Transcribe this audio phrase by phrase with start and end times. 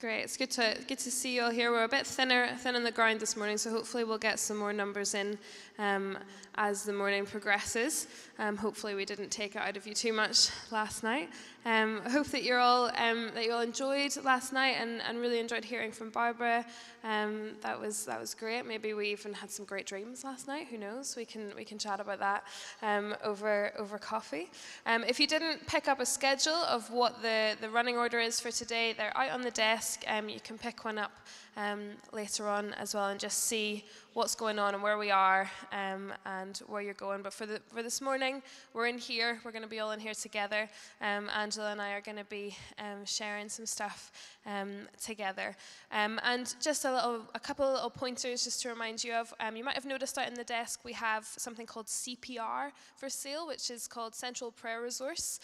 [0.00, 0.20] Great.
[0.20, 1.72] It's good to good to see you all here.
[1.72, 4.56] We're a bit thinner thin on the ground this morning, so hopefully we'll get some
[4.56, 5.36] more numbers in
[5.76, 6.16] um,
[6.54, 8.06] as the morning progresses.
[8.38, 11.30] Um, hopefully we didn't take it out of you too much last night.
[11.66, 15.18] Um, I hope that you're all um, that you all enjoyed last night and, and
[15.18, 16.64] really enjoyed hearing from Barbara.
[17.02, 18.66] Um, that was that was great.
[18.66, 20.68] Maybe we even had some great dreams last night.
[20.70, 21.16] Who knows?
[21.16, 22.44] We can we can chat about that
[22.82, 24.48] um, over over coffee.
[24.86, 28.52] if you didn't pick up a schedule of what the the running order is for
[28.52, 30.04] today, they're out on the desk desk.
[30.08, 31.12] Um, you can pick one up
[31.56, 35.50] um, later on as well and just see what's going on and where we are
[35.72, 37.22] um, and where you're going.
[37.22, 38.42] But for, the, for this morning,
[38.74, 39.40] we're in here.
[39.44, 40.68] We're going to be all in here together.
[41.00, 44.12] Um, Angela and I are going to be um, sharing some stuff
[44.46, 45.56] um, together.
[45.90, 49.32] And just a little, a couple of little pointers just to remind you of.
[49.54, 53.46] you might have noticed out in the desk we have something called CPR for sale,
[53.46, 55.40] which is called Central Prayer Resource.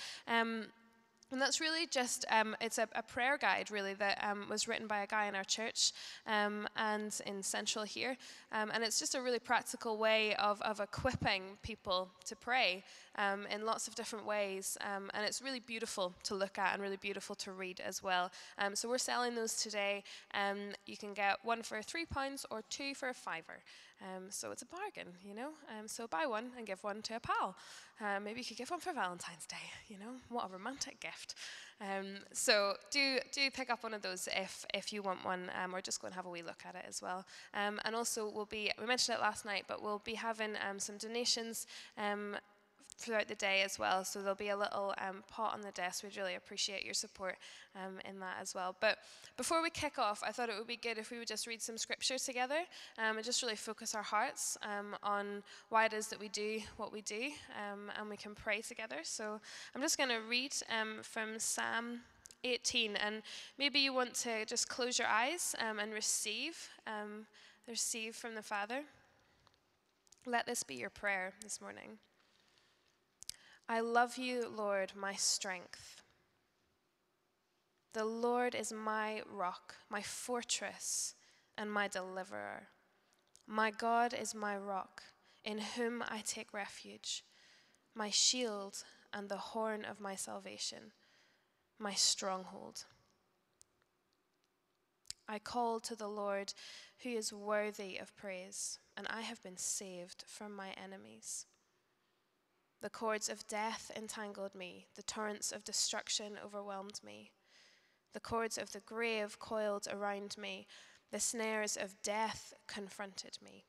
[1.34, 4.86] And that's really just, um, it's a, a, prayer guide, really, that um, was written
[4.86, 5.90] by a guy in our church
[6.28, 8.16] um, and in Central here.
[8.52, 12.84] Um, and it's just a really practical way of, of equipping people to pray
[13.16, 14.76] um, in lots of different ways.
[14.80, 18.30] Um, and it's really beautiful to look at and really beautiful to read as well.
[18.74, 20.02] so we're selling those today.
[20.86, 23.60] you can get one for three pounds or two for a fiver.
[24.02, 25.50] Um, so it's a bargain, you know.
[25.70, 27.56] Um, so buy one and give one to a pal.
[28.00, 29.56] Um, maybe you could give one for Valentine's Day.
[29.88, 31.34] You know, what a romantic gift.
[31.80, 35.74] Um, so do do pick up one of those if if you want one, um,
[35.74, 37.24] or just go and have a wee look at it as well.
[37.54, 40.98] Um, and also, we'll be we mentioned it last night, but we'll be having some
[40.98, 41.66] donations
[42.96, 44.04] throughout the day as well.
[44.04, 46.02] So there'll be a little um, pot on the desk.
[46.02, 47.36] We'd really appreciate your support
[47.74, 48.76] um, in that as well.
[48.80, 48.98] But
[49.36, 51.60] before we kick off, I thought it would be good if we would just read
[51.60, 52.60] some scripture together
[52.98, 56.60] um, and just really focus our hearts um, on why it is that we do
[56.76, 58.98] what we do, um, and we can pray together.
[59.02, 59.40] So
[59.74, 62.00] I'm just going to read um, from Psalm
[62.44, 63.22] 18, and
[63.58, 66.68] maybe you want to just close your eyes and receive,
[67.66, 68.82] receive from the Father.
[70.26, 71.98] Let this be your prayer this morning.
[73.68, 76.02] I love you, Lord, my strength.
[77.94, 81.14] The Lord is my rock, my fortress,
[81.56, 82.68] and my deliverer.
[83.46, 85.02] My God is my rock,
[85.44, 87.24] in whom I take refuge,
[87.94, 90.92] my shield and the horn of my salvation,
[91.78, 92.84] my stronghold.
[95.26, 96.52] I called to the Lord,
[97.02, 101.46] who is worthy of praise, and I have been saved from my enemies.
[102.84, 107.30] The cords of death entangled me, the torrents of destruction overwhelmed me.
[108.12, 110.66] The cords of the grave coiled around me,
[111.10, 113.64] the snares of death confronted me.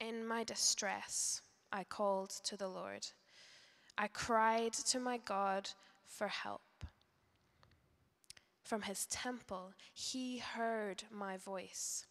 [0.00, 3.06] In my distress, I called to the Lord.
[3.96, 5.70] I cried to my God
[6.08, 6.82] for help.
[8.64, 12.04] From his temple, he heard my voice.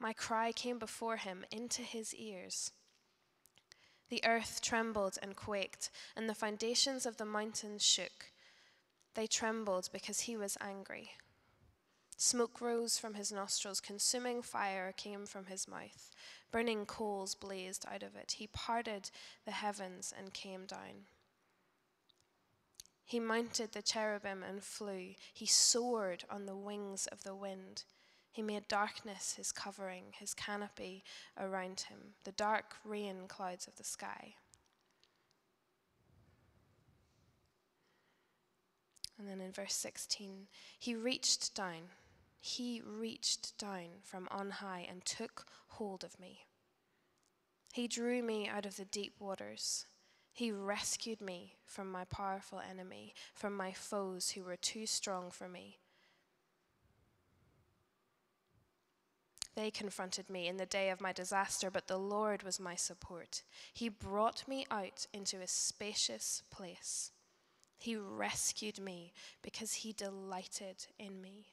[0.00, 2.72] My cry came before him into his ears.
[4.08, 8.32] The earth trembled and quaked, and the foundations of the mountains shook.
[9.14, 11.12] They trembled because he was angry.
[12.16, 16.10] Smoke rose from his nostrils, consuming fire came from his mouth.
[16.50, 18.36] Burning coals blazed out of it.
[18.38, 19.10] He parted
[19.44, 21.06] the heavens and came down.
[23.04, 25.14] He mounted the cherubim and flew.
[25.32, 27.84] He soared on the wings of the wind.
[28.36, 31.02] He made darkness his covering, his canopy
[31.40, 34.34] around him, the dark rain clouds of the sky.
[39.18, 40.48] And then in verse 16,
[40.78, 41.88] he reached down,
[42.38, 46.40] he reached down from on high and took hold of me.
[47.72, 49.86] He drew me out of the deep waters.
[50.34, 55.48] He rescued me from my powerful enemy, from my foes who were too strong for
[55.48, 55.78] me.
[59.56, 63.42] They confronted me in the day of my disaster, but the Lord was my support.
[63.72, 67.10] He brought me out into a spacious place.
[67.78, 71.46] He rescued me because he delighted in me.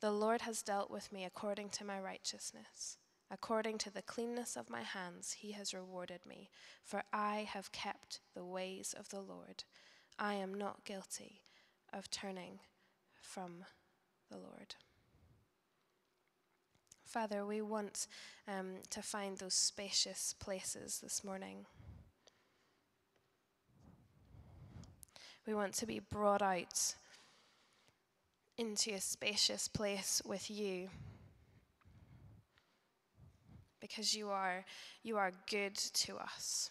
[0.00, 2.98] The Lord has dealt with me according to my righteousness.
[3.30, 6.50] According to the cleanness of my hands, he has rewarded me,
[6.82, 9.64] for I have kept the ways of the Lord.
[10.18, 11.42] I am not guilty
[11.92, 12.60] of turning
[13.20, 13.64] from
[14.30, 14.76] the Lord.
[17.18, 18.06] Father, we want
[18.46, 21.66] um, to find those spacious places this morning.
[25.44, 26.94] We want to be brought out
[28.56, 30.90] into a spacious place with you.
[33.80, 34.64] Because you are
[35.02, 36.70] you are good to us.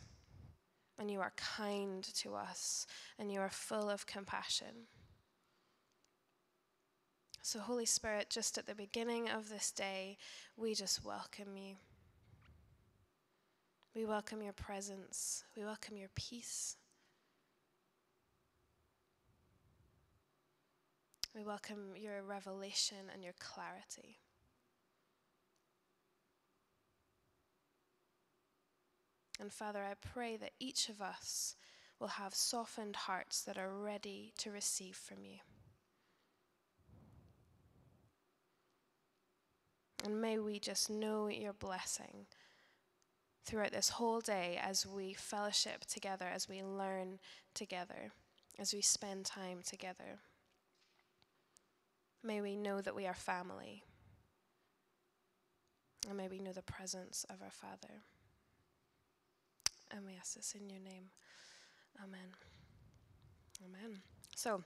[0.98, 2.88] And you are kind to us.
[3.20, 4.88] And you are full of compassion
[7.48, 10.18] So, Holy Spirit, just at the beginning of this day,
[10.58, 11.76] we just welcome you.
[13.96, 15.46] We welcome your presence.
[15.56, 16.76] We welcome your peace.
[21.34, 24.20] We welcome your revelation and your clarity.
[29.40, 31.56] And Father, I pray that each of us
[31.98, 35.38] will have softened hearts that are ready to receive from you.
[40.08, 42.28] And may we just know your blessing
[43.44, 47.20] throughout this whole day as we fellowship together, as we learn
[47.54, 48.14] together,
[48.58, 50.20] as we spend time together.
[52.24, 53.84] May we know that we are family.
[56.08, 58.04] And may we know the presence of our Father.
[59.92, 61.10] And we ask this in your name.
[62.02, 62.30] Amen.
[63.62, 63.98] Amen.
[64.38, 64.64] So,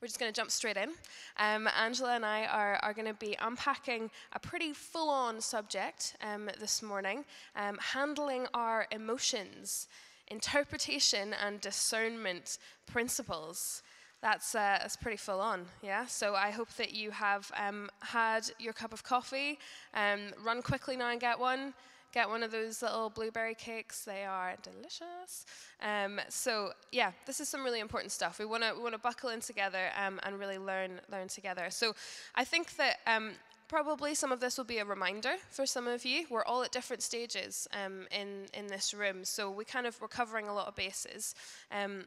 [0.00, 0.90] we're just going to jump straight in.
[1.38, 6.16] Um, Angela and I are, are going to be unpacking a pretty full on subject
[6.22, 7.24] um, this morning
[7.54, 9.88] um, handling our emotions,
[10.28, 13.82] interpretation, and discernment principles.
[14.22, 16.06] That's, uh, that's pretty full on, yeah?
[16.06, 19.58] So I hope that you have um, had your cup of coffee.
[19.94, 21.74] Um, run quickly now and get one
[22.16, 24.02] get one of those little blueberry cakes.
[24.06, 25.44] They are delicious.
[25.82, 28.38] Um, so yeah, this is some really important stuff.
[28.38, 31.66] We want to we want to buckle in together um, and really learn learn together.
[31.70, 31.94] So
[32.34, 32.96] I think that.
[33.06, 33.32] Um,
[33.68, 36.24] probably some of this will be a reminder for some of you.
[36.30, 40.16] We're all at different stages um, in in this room, so we kind of we're
[40.20, 41.34] covering a lot of bases.
[41.72, 42.04] Um,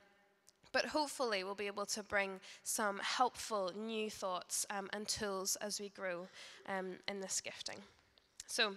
[0.72, 5.82] but hopefully, we'll be able to bring some helpful new thoughts um, and tools as
[5.82, 6.28] we grow
[6.68, 7.80] um, in this gifting.
[8.48, 8.76] So,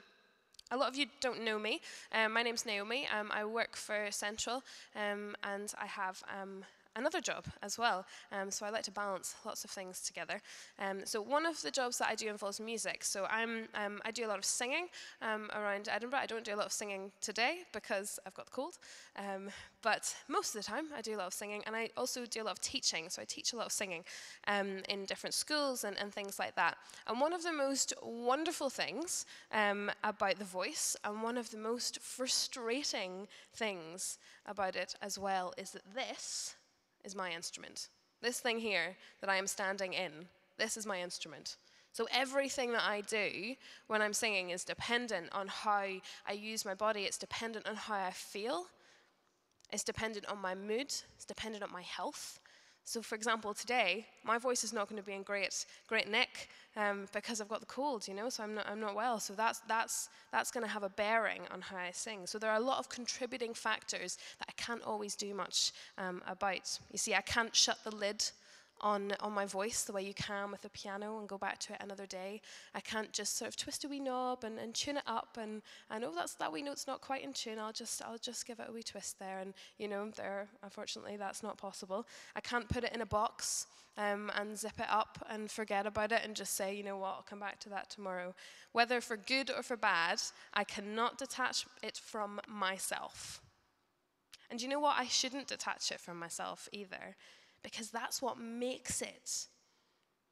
[0.73, 1.81] a lot of you don't know me.
[2.13, 3.07] Um, my name's Naomi.
[3.17, 4.65] Um, I work for Central,
[4.97, 6.65] um, and I have um,
[6.97, 8.05] another job as well.
[8.31, 10.41] Um, so I like to balance lots of things together.
[10.79, 13.05] Um, so one of the jobs that I do involves music.
[13.05, 14.89] So I'm, um, I do a lot of singing
[15.21, 16.21] um, around Edinburgh.
[16.21, 18.79] I don't do a lot of singing today because I've got the cold.
[19.17, 19.51] Um,
[19.83, 21.63] but most of the time I do a lot of singing.
[21.67, 23.09] And I also do a lot of teaching.
[23.09, 24.05] So I teach a lot of singing
[24.47, 26.77] um, in different schools and, and, things like that.
[27.07, 32.01] And one of the most wonderful things about the voice and one of the most
[32.01, 36.55] frustrating things about it as well is that this
[37.05, 37.89] is my instrument.
[38.21, 40.13] This thing here that I am standing in,
[40.59, 41.57] this is my instrument.
[41.93, 43.55] So everything that I do
[43.87, 45.85] when I'm singing is dependent on how
[46.27, 48.67] I use my body, it's dependent on how I feel,
[49.71, 52.41] it's dependent on my mood, it's dependent on my health.
[52.85, 56.49] So, for example, today, my voice is not going to be in great, great nick
[56.77, 59.21] um, because I've got the cold, you know, so I'm not, I'm not well.
[59.21, 62.27] So, that's, that's, that's going to have a bearing on how I sing.
[62.27, 66.23] So, there are a lot of contributing factors that I can't always do much um,
[66.27, 66.79] about.
[66.91, 68.25] You see, I can't shut the lid
[68.83, 71.73] on, on my voice the way you can with a piano and go back to
[71.73, 72.41] it another day.
[72.75, 75.63] I can't just sort of twist a wee knob and, and tune it up and
[75.91, 77.59] I know that's that wee note's not quite in tune.
[77.59, 81.17] I'll just I'll just give it a wee twist there and you know there unfortunately
[81.17, 82.07] that's not possible.
[82.35, 86.13] I can't put it in a box um, and zip it up and forget about
[86.13, 88.35] it and just say you know what I'll come back to that tomorrow.
[88.73, 90.21] Whether for good or for bad,
[90.55, 93.41] I cannot detach it from myself.
[94.51, 94.97] And you know what?
[94.99, 97.17] I shouldn't detach it from myself either
[97.63, 99.49] because that's what makes it.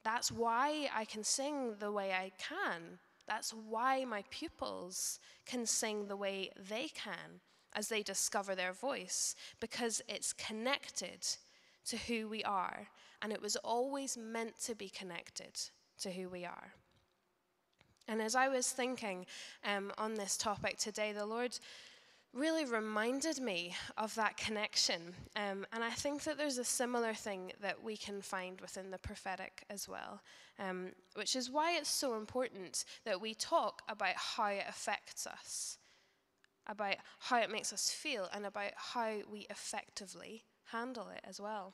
[0.03, 2.99] That's why I can sing the way I can.
[3.27, 7.41] That's why my pupils can sing the way they can
[7.73, 11.25] as they discover their voice, because it's connected
[11.85, 12.87] to who we are.
[13.21, 15.59] And it was always meant to be connected
[16.01, 16.73] to who we are.
[18.07, 19.25] And as I was thinking
[19.63, 21.57] um, on this topic today, the Lord
[22.33, 25.13] really reminded me of that connection.
[25.35, 28.97] Um, and I think that there's a similar thing that we can find within the
[28.97, 30.21] prophetic as well,
[30.57, 35.77] um, which is why it's so important that we talk about how it affects us,
[36.67, 41.73] about how it makes us feel, and about how we effectively handle it as well.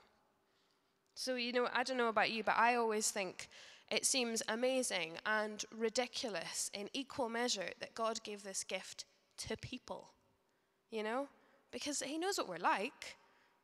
[1.14, 3.48] So, you know, I don't know about you, but I always think
[3.92, 9.06] it seems amazing and ridiculous in equal measure that God gave this gift
[9.38, 10.10] to people
[10.92, 11.28] you know?
[11.72, 13.18] Because he knows what we're like.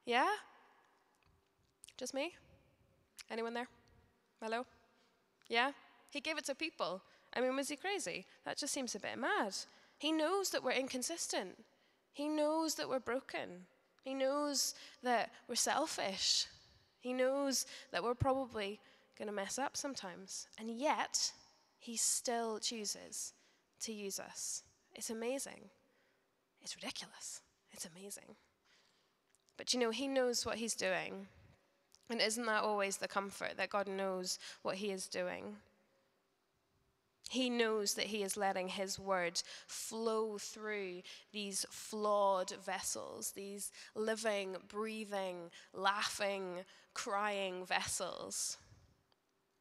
[0.06, 0.30] Yeah?
[1.98, 2.34] Just me?
[3.30, 3.68] Anyone there?
[4.42, 4.66] Hello?
[5.48, 5.72] Yeah?
[6.10, 7.02] He gave it to people.
[7.34, 8.26] I mean, was he crazy?
[8.46, 9.56] That just seems a bit mad.
[9.98, 11.64] He knows that we're inconsistent.
[12.12, 13.66] He knows that we're broken.
[14.04, 16.46] He knows that we're selfish.
[17.00, 18.80] He knows that we're probably
[19.18, 20.48] going to mess up sometimes.
[20.60, 21.32] And yet,
[21.80, 23.34] he still chooses
[23.82, 24.64] to use us.
[24.94, 25.70] It's amazing.
[26.64, 27.42] It's ridiculous.
[27.72, 28.36] It's amazing.
[29.58, 31.28] But you know, he knows what he's doing.
[32.10, 35.56] And isn't that always the comfort that God knows what He is doing?
[37.30, 41.02] He knows that He is letting His word flow through
[41.32, 48.58] these flawed vessels, these living, breathing, laughing, crying vessels.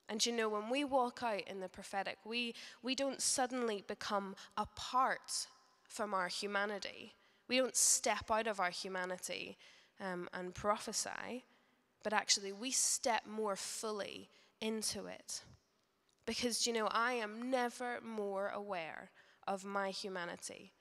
[0.08, 4.34] And you know, when we walk out in the prophetic, we, we don't suddenly become
[4.58, 5.46] apart
[5.92, 7.14] from our humanity.
[7.48, 9.58] We don't step out of our humanity
[10.00, 11.44] um, and prophesy,
[12.02, 14.30] but actually we step more fully
[14.60, 15.42] into it.
[16.24, 19.10] Because, you know, I am never more aware
[19.46, 20.72] of my humanity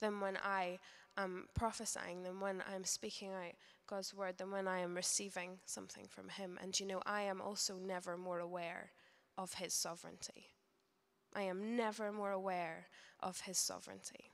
[0.00, 0.78] than when I
[1.16, 3.52] am prophesying, than when I'm speaking out
[3.86, 6.58] God's word, than when I am receiving something from Him.
[6.62, 8.92] And, you know, I am also never more aware
[9.36, 10.46] of His sovereignty.
[11.34, 12.88] I am never more aware
[13.20, 14.29] of His sovereignty.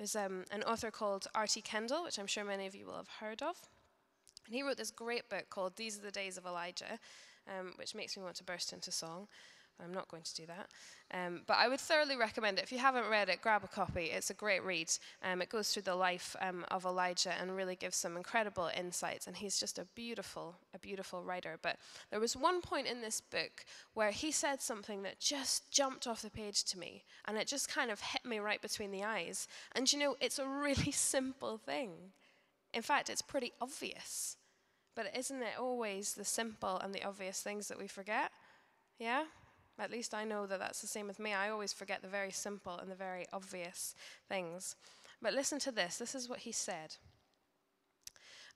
[0.00, 1.60] There's um, an author called R.T.
[1.60, 3.54] Kendall, which I'm sure many of you will have heard of.
[4.46, 6.98] And he wrote this great book called These Are the Days of Elijah,
[7.46, 9.28] um, which makes me want to burst into song.
[9.82, 10.68] I'm not going to do that.
[11.12, 12.64] Um, but I would thoroughly recommend it.
[12.64, 14.06] If you haven't read it, grab a copy.
[14.06, 14.90] It's a great read.
[15.22, 19.26] Um, it goes through the life um, of Elijah and really gives some incredible insights.
[19.26, 21.58] And he's just a beautiful, a beautiful writer.
[21.62, 21.78] But
[22.10, 26.22] there was one point in this book where he said something that just jumped off
[26.22, 27.04] the page to me.
[27.26, 29.48] And it just kind of hit me right between the eyes.
[29.72, 31.90] And you know, it's a really simple thing.
[32.72, 34.36] In fact, it's pretty obvious.
[34.94, 38.30] But isn't it always the simple and the obvious things that we forget?
[38.98, 39.24] Yeah?
[39.80, 41.32] At least I know that that's the same with me.
[41.32, 43.94] I always forget the very simple and the very obvious
[44.28, 44.76] things.
[45.22, 46.96] But listen to this this is what he said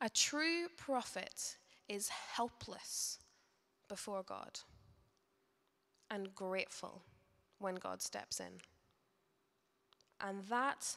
[0.03, 1.57] A true prophet
[1.89, 3.19] is helpless
[3.89, 4.61] before God
[6.11, 7.03] and grateful
[7.59, 8.61] when God steps in.
[10.21, 10.97] And that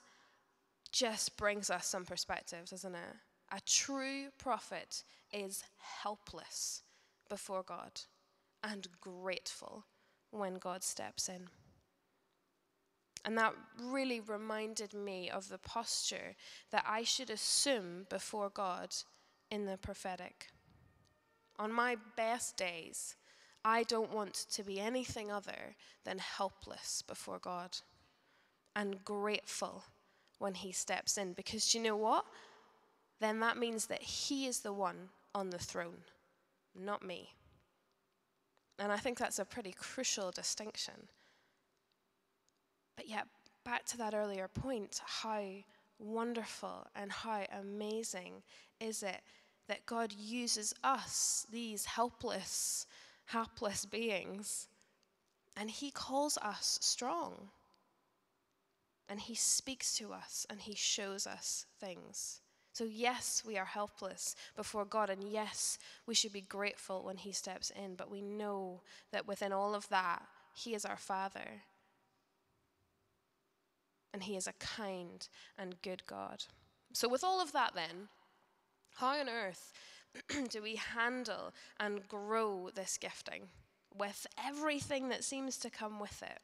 [0.92, 3.16] just brings us some perspective, doesn't it?
[3.52, 5.64] A true prophet is
[6.02, 6.84] helpless
[7.30, 8.02] before God
[8.64, 9.86] and grateful
[10.38, 11.48] when God steps in.
[13.26, 16.36] And that really reminded me of the posture
[16.72, 18.96] that I should assume before God
[19.52, 20.48] in the prophetic.
[21.60, 23.16] On my best days,
[23.66, 25.76] I don't want to be anything other
[26.06, 27.78] than helpless before God
[28.76, 29.84] and grateful
[30.40, 31.34] when He steps in.
[31.34, 32.24] Because you know what?
[33.20, 36.04] then that means that He is the one on the throne,
[36.76, 37.34] not me.
[38.80, 41.08] And I think that's a pretty crucial distinction.
[42.96, 43.28] But yet,
[43.64, 45.44] back to that earlier point, how
[46.00, 48.44] wonderful and how amazing
[48.80, 49.22] is it
[49.68, 52.86] that God uses us, these helpless,
[53.26, 54.68] hapless beings,
[55.56, 57.50] and He calls us strong.
[59.10, 62.42] And He speaks to us and He shows us things.
[62.78, 67.32] So, yes, we are helpless before God, and yes, we should be grateful when He
[67.32, 70.22] steps in, but we know that within all of that,
[70.54, 71.64] He is our Father.
[74.14, 76.44] And He is a kind and good God.
[76.94, 78.10] So, with all of that, then,
[78.98, 79.74] how on earth
[80.52, 83.48] do we handle and grow this gifting
[83.98, 86.42] with everything that seems to come with it?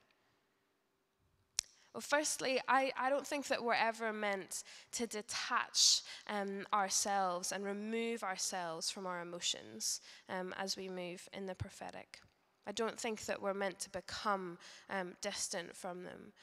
[1.94, 7.64] Well, firstly, I, I don't think that we're ever meant to detach um, ourselves and
[7.64, 12.20] remove ourselves from our emotions um, as we move in the prophetic.
[12.66, 14.58] I don't think that we're meant to become
[14.90, 16.34] um, distant from them.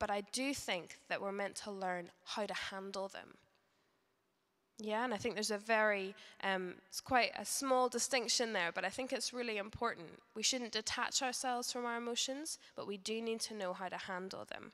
[0.00, 3.34] But I do think that we're meant to learn how to handle them.
[4.78, 8.84] Yeah, and I think there's a very, um, it's quite a small distinction there, but
[8.84, 10.08] I think it's really important.
[10.34, 13.96] We shouldn't detach ourselves from our emotions, but we do need to know how to
[13.96, 14.72] handle them.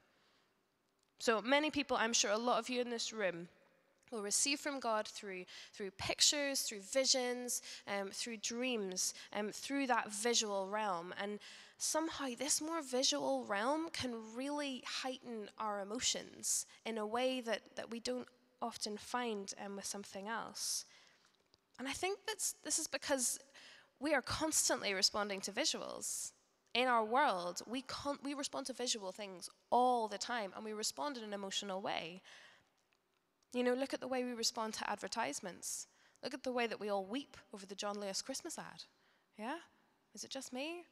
[1.19, 3.49] So, many people, I'm sure a lot of you in this room,
[4.11, 10.11] will receive from God through, through pictures, through visions, um, through dreams, um, through that
[10.12, 11.14] visual realm.
[11.23, 11.38] And
[11.76, 17.90] somehow, this more visual realm can really heighten our emotions in a way that, that
[17.90, 18.26] we don't
[18.62, 20.85] often find um, with something else.
[21.79, 23.38] And I think that's, this is because
[23.99, 26.33] we are constantly responding to visuals.
[26.75, 27.85] In our world, we,
[28.23, 32.23] we respond to visual things all the time, and we respond in an emotional way.
[33.52, 35.88] You know, look at the way we respond to advertisements.
[36.23, 38.85] Look at the way that we all weep over the John Lewis Christmas ad.
[39.38, 39.57] Yeah?
[40.14, 40.85] Is it just me?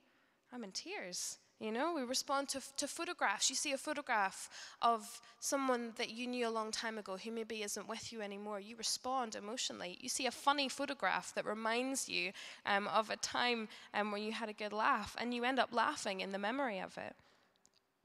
[0.52, 1.38] I'm in tears.
[1.60, 3.50] You know, we respond to, to photographs.
[3.50, 4.48] You see a photograph
[4.80, 8.60] of someone that you knew a long time ago who maybe isn't with you anymore.
[8.60, 9.98] You respond emotionally.
[10.00, 12.30] You see a funny photograph that reminds you
[12.64, 15.70] um, of a time um, where you had a good laugh, and you end up
[15.72, 17.16] laughing in the memory of it.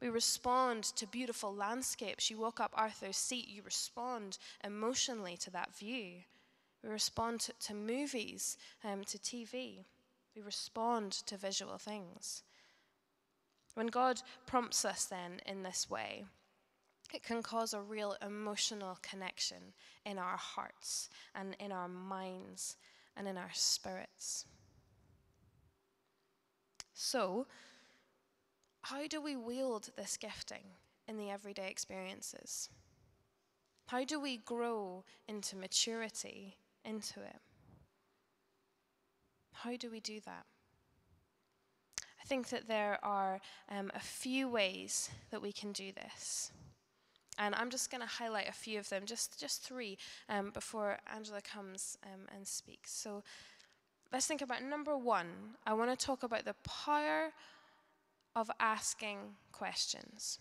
[0.02, 2.32] We respond to beautiful landscapes.
[2.32, 6.24] You walk up Arthur's seat, you respond emotionally to that view.
[6.84, 9.86] We respond to, to movies, um, to TV.
[10.36, 12.42] We respond to visual things.
[13.74, 16.26] When God prompts us then in this way,
[17.14, 19.74] it can cause a real emotional connection
[20.06, 22.78] in our hearts and in our minds
[23.16, 24.46] and in our spirits.
[26.94, 27.48] So,
[28.82, 30.64] how do we wield this gifting
[31.08, 32.70] in the everyday experiences?
[33.88, 37.40] How do we grow into maturity into it?
[39.52, 40.46] How do we do that?
[42.24, 46.52] I think that there are um, a few ways that we can do this.
[47.38, 49.98] And I'm just going to highlight a few of them, just, just three,
[50.30, 52.94] um, before Angela comes um, and speaks.
[52.94, 53.24] So
[54.14, 55.56] let's think about number one.
[55.66, 57.34] I want to talk about the power
[58.36, 59.18] of asking
[59.52, 60.40] questions.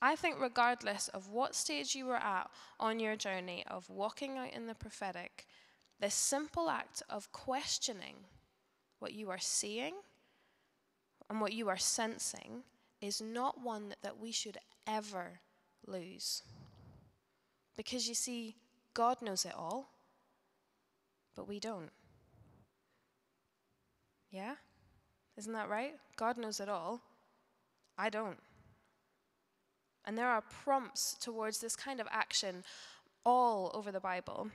[0.00, 4.52] I think, regardless of what stage you were at on your journey of walking out
[4.52, 5.46] in the prophetic,
[5.98, 8.16] this simple act of questioning
[9.02, 9.94] what you are seeing
[11.28, 12.62] and what you are sensing
[13.00, 15.40] is not one that we should ever
[15.86, 16.42] lose.
[17.76, 18.54] Because you see,
[18.94, 19.90] God knows it all,
[21.34, 21.90] but we don't.
[24.30, 24.54] Yeah?
[25.36, 25.94] Isn't that right?
[26.16, 27.00] God knows it all.
[27.98, 28.38] I don't.
[30.04, 32.62] And there are prompts towards this kind of action
[33.24, 34.50] all over the Bible.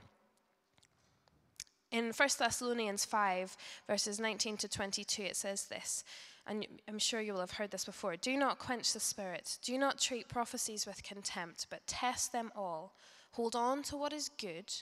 [1.90, 6.04] In 1 Thessalonians 5, verses 19 to 22, it says this
[6.48, 9.78] and I'm sure you will have heard this before do not quench the spirit, do
[9.78, 12.94] not treat prophecies with contempt, but test them all.
[13.32, 14.72] Hold on to what is good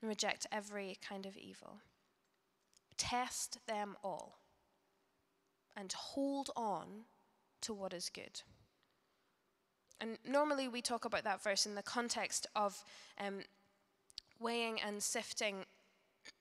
[0.00, 1.80] and reject every kind of evil.
[2.96, 4.38] Test them all
[5.76, 7.04] and hold on
[7.60, 8.40] to what is good.
[10.00, 12.82] And normally we talk about that verse in the context of
[13.18, 13.40] um,
[14.38, 15.66] weighing and sifting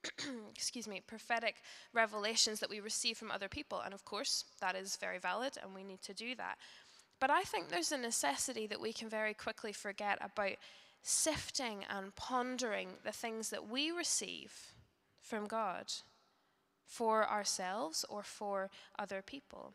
[0.55, 1.55] excuse me, prophetic
[1.93, 3.81] revelations that we receive from other people.
[3.83, 6.57] And of course, that is very valid, and we need to do that.
[7.19, 10.55] But I think there's a necessity that we can very quickly forget about
[11.01, 14.73] sifting and pondering the things that we receive
[15.21, 15.91] from God
[16.85, 19.73] for ourselves or for other people.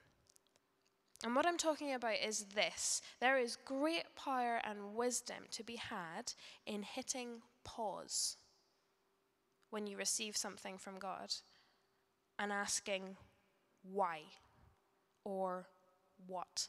[1.23, 5.77] And what I'm talking about is this there is great power and wisdom to be
[5.77, 6.33] had
[6.67, 8.37] in hitting pause
[9.75, 11.35] when you receive something from God
[12.39, 13.17] and asking
[13.83, 14.21] why
[15.25, 15.67] or
[16.29, 16.69] what.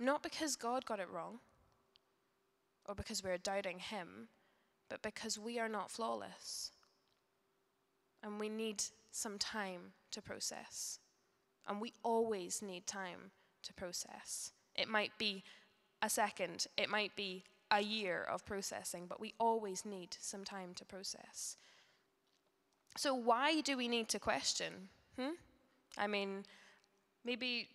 [0.00, 1.38] Not because God got it wrong
[2.84, 4.26] or because we're doubting Him,
[4.90, 6.72] but because we are not flawless.
[8.24, 8.82] And we need
[9.12, 10.98] some time to process.
[11.68, 13.30] And we always need time
[13.62, 14.50] to process.
[14.74, 15.44] It might be
[16.02, 20.72] a second, it might be a year of processing, but we always need some time
[20.74, 21.56] to process.
[22.96, 24.88] So, why do we need to question?
[25.18, 25.34] Hmm?
[25.98, 26.44] I mean,
[27.24, 27.68] maybe,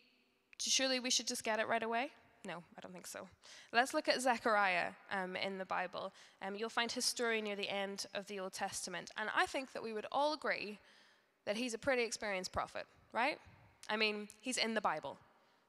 [0.59, 2.11] surely we should just get it right away?
[2.43, 3.27] No, I don't think so.
[3.71, 6.11] Let's look at Zechariah um, in the Bible.
[6.41, 9.11] Um, you'll find his story near the end of the Old Testament.
[9.17, 10.79] And I think that we would all agree
[11.45, 13.37] that he's a pretty experienced prophet, right?
[13.89, 15.17] I mean, he's in the Bible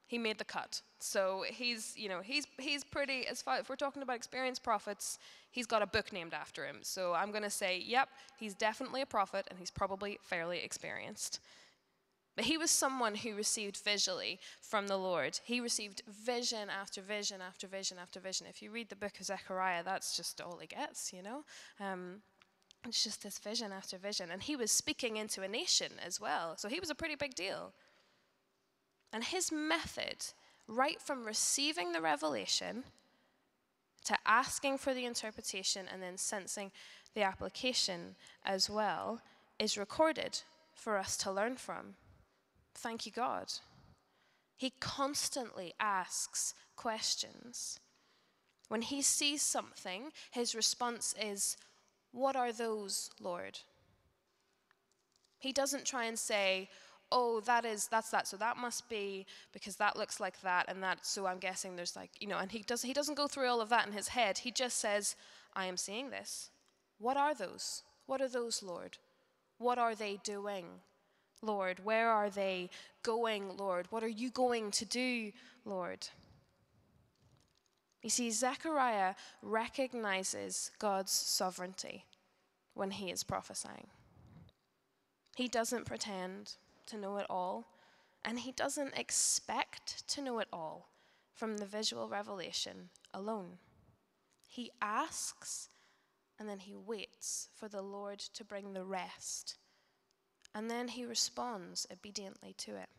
[0.05, 0.81] he made the cut.
[0.99, 5.17] So he's, you know, he's he's pretty as far if we're talking about experienced prophets,
[5.51, 6.77] he's got a book named after him.
[6.81, 11.39] So I'm going to say, yep, he's definitely a prophet and he's probably fairly experienced.
[12.35, 15.39] But he was someone who received visually from the Lord.
[15.43, 18.47] He received vision after vision after vision after vision.
[18.49, 21.43] If you read the book of Zechariah, that's just all he gets, you know?
[21.79, 22.21] Um,
[22.87, 24.31] it's just this vision after vision.
[24.31, 26.57] And he was speaking into a nation as well.
[26.57, 27.73] So he was a pretty big deal.
[29.13, 30.25] And his method,
[30.67, 32.83] right from receiving the revelation
[34.05, 36.71] to asking for the interpretation and then sensing
[37.13, 39.21] the application as well,
[39.59, 40.41] is recorded
[40.73, 41.93] for us to learn from.
[42.73, 43.53] Thank you, God.
[44.57, 47.79] He constantly asks questions.
[48.67, 51.55] When he sees something, his response is,
[52.11, 53.59] What are those, Lord?
[55.37, 56.69] He doesn't try and say,
[57.13, 58.27] oh, that is, that's that.
[58.27, 61.05] So that must be because that looks like that and that.
[61.05, 63.61] So I'm guessing there's like, you know, and he, does, he doesn't go through all
[63.61, 64.39] of that in his head.
[64.39, 65.15] He just says,
[65.53, 66.49] I am seeing this.
[66.97, 67.83] What are those?
[68.07, 68.97] What are those, Lord?
[69.59, 70.65] What are they doing,
[71.41, 71.85] Lord?
[71.85, 72.71] Where are they
[73.03, 73.85] going, Lord?
[73.91, 75.31] What are you going to do,
[75.65, 76.07] Lord?
[78.01, 82.05] You see, Zechariah recognizes God's sovereignty
[82.73, 83.87] when he is prophesying.
[85.35, 86.55] He doesn't pretend
[86.87, 87.67] to know it all,
[88.23, 90.89] and he doesn't expect to know it all
[91.33, 93.57] from the visual revelation alone.
[94.47, 95.69] He asks
[96.39, 99.57] and then he waits for the Lord to bring the rest.
[100.53, 102.89] And then he responds obediently to it.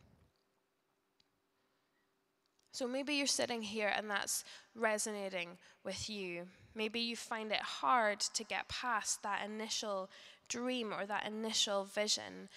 [2.71, 4.43] So maybe you're sitting here and that's
[4.75, 6.47] resonating with you.
[6.73, 10.09] Maybe you find it hard to get past that initial
[10.49, 12.49] dream or that initial vision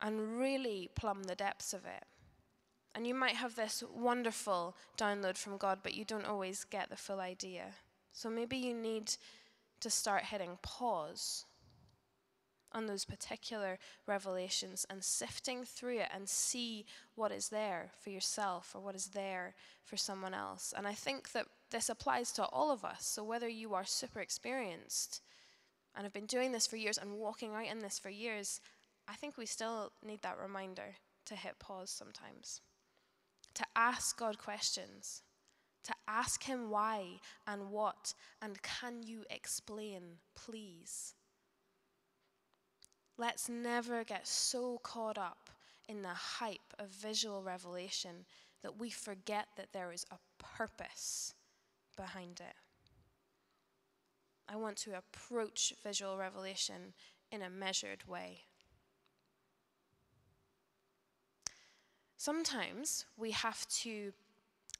[0.00, 2.04] and really plumb the depths of it.
[2.94, 6.96] And you might have this wonderful download from God, but you don't always get the
[6.96, 7.74] full idea.
[8.12, 9.12] So maybe you need
[9.80, 11.44] to start hitting pause
[12.72, 18.72] on those particular revelations and sifting through it and see what is there for yourself
[18.74, 19.54] or what is there
[19.84, 20.74] for someone else.
[20.76, 23.04] And I think that this applies to all of us.
[23.06, 25.22] So whether you are super experienced
[25.94, 28.60] and have been doing this for years and walking out in this for years,
[29.08, 32.60] I think we still need that reminder to hit pause sometimes.
[33.54, 35.22] To ask God questions,
[35.84, 41.14] to ask Him why and what, and can you explain, please?
[43.18, 45.50] Let's never get so caught up
[45.88, 48.26] in the hype of visual revelation
[48.62, 51.32] that we forget that there is a purpose
[51.96, 52.56] behind it.
[54.48, 56.92] I want to approach visual revelation
[57.32, 58.42] in a measured way.
[62.16, 64.12] Sometimes we have to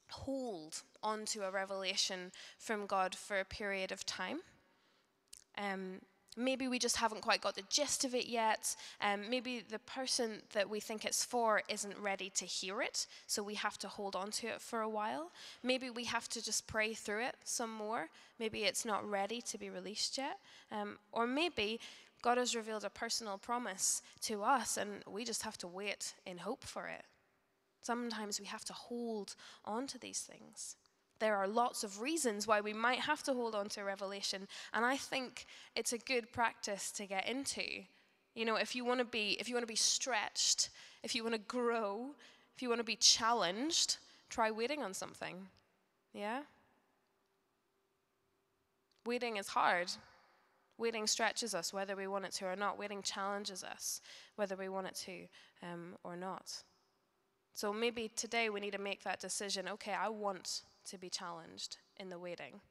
[0.09, 4.39] hold onto a revelation from God for a period of time.
[5.57, 6.01] Um,
[6.35, 8.75] maybe we just haven't quite got the gist of it yet.
[9.01, 13.41] Um, maybe the person that we think it's for isn't ready to hear it, so
[13.43, 15.31] we have to hold on to it for a while.
[15.63, 18.09] Maybe we have to just pray through it some more.
[18.39, 20.37] Maybe it's not ready to be released yet.
[20.71, 21.79] Um, or maybe
[22.21, 26.37] God has revealed a personal promise to us, and we just have to wait in
[26.37, 27.03] hope for it.
[27.87, 30.75] Sometimes we have to hold on to these things
[31.19, 34.47] there are lots of reasons why we might have to hold on to revelation.
[34.73, 35.45] And I think
[35.75, 37.63] it's a good practice to get into.
[38.35, 40.69] You know, if you want to be, if you want to be stretched,
[41.03, 42.11] if you want to grow,
[42.55, 43.97] if you want to be challenged,
[44.29, 45.47] try waiting on something.
[46.13, 46.41] Yeah?
[49.05, 49.91] Waiting is hard.
[50.77, 52.77] Waiting stretches us, whether we want it to or not.
[52.77, 54.01] Waiting challenges us,
[54.35, 55.27] whether we want it to
[55.63, 56.63] um, or not.
[57.57, 61.77] So maybe today we need to make that decision okay, I want to be challenged
[61.99, 62.61] in the waiting.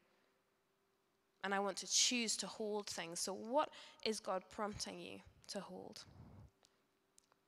[1.42, 3.18] And I want to choose to hold things.
[3.18, 3.70] So, what
[4.04, 5.18] is God prompting you
[5.48, 6.04] to hold?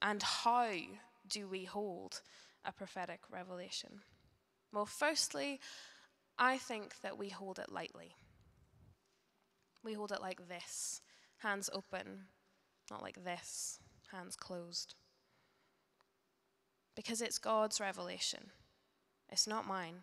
[0.03, 0.69] And how
[1.29, 2.23] do we hold
[2.65, 4.01] a prophetic revelation?
[4.73, 5.61] Well, firstly,
[6.41, 8.17] I think that we hold it lightly.
[9.85, 11.03] We hold it like this
[11.37, 12.25] hands open,
[12.91, 13.79] not like this,
[14.11, 14.97] hands closed.
[16.99, 18.51] Because it's God's revelation,
[19.31, 19.99] it's not mine.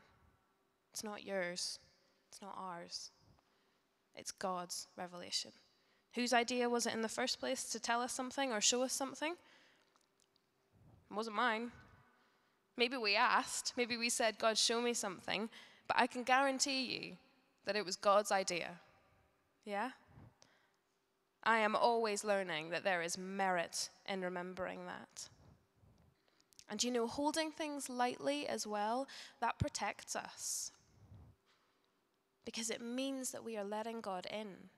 [0.93, 1.77] It's not yours,
[2.31, 3.12] it's not ours.
[4.15, 5.51] It's God's revelation.
[6.13, 8.93] Whose idea was it in the first place to tell us something or show us
[8.93, 9.34] something?
[11.12, 11.71] It wasn't mine.
[12.77, 15.49] Maybe we asked, maybe we said, God, show me something,
[15.89, 17.17] but I can guarantee you
[17.65, 18.69] that it was God's idea.
[19.65, 19.89] Yeah?
[21.43, 25.27] I am always learning that there is merit in remembering that.
[26.69, 29.08] And you know, holding things lightly as well,
[29.39, 30.71] that protects us
[32.45, 34.69] because it means that we are letting God in.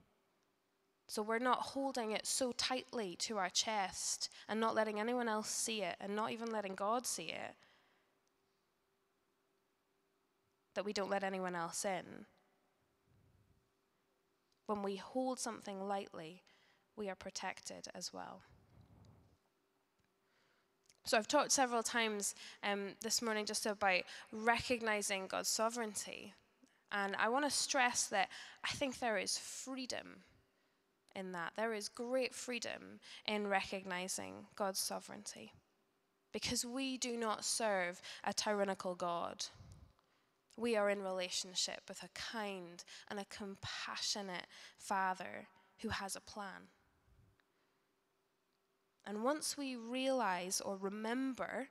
[1.06, 5.48] So we're not holding it so tightly to our chest and not letting anyone else
[5.48, 7.54] see it and not even letting God see it
[10.74, 12.26] that we don't let anyone else in.
[14.66, 16.42] When we hold something lightly,
[16.94, 18.42] we are protected as well.
[21.08, 26.34] So, I've talked several times um, this morning just about recognizing God's sovereignty.
[26.92, 28.28] And I want to stress that
[28.62, 30.24] I think there is freedom
[31.16, 31.54] in that.
[31.56, 35.54] There is great freedom in recognizing God's sovereignty.
[36.30, 39.46] Because we do not serve a tyrannical God.
[40.58, 45.48] We are in relationship with a kind and a compassionate Father
[45.80, 46.68] who has a plan.
[49.08, 51.70] And once we realize or remember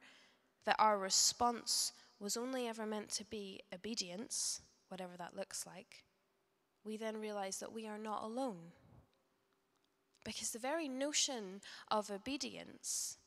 [0.66, 6.04] that our response was only ever meant to be obedience, whatever that looks like,
[6.84, 8.72] we then realize that we are not alone.
[10.26, 13.18] Because the very notion of obedience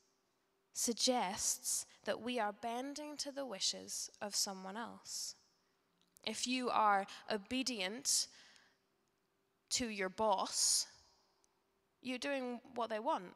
[0.73, 5.37] suggests that we are bending to the wishes of someone else.
[6.27, 8.27] If you are obedient
[9.71, 10.89] to your boss,
[12.03, 13.35] you're doing what they want.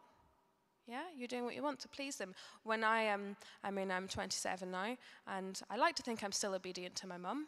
[0.86, 2.34] Yeah, you're doing what you want to please them.
[2.62, 6.54] When I am, I mean, I'm 27 now, and I like to think I'm still
[6.54, 7.46] obedient to my mum.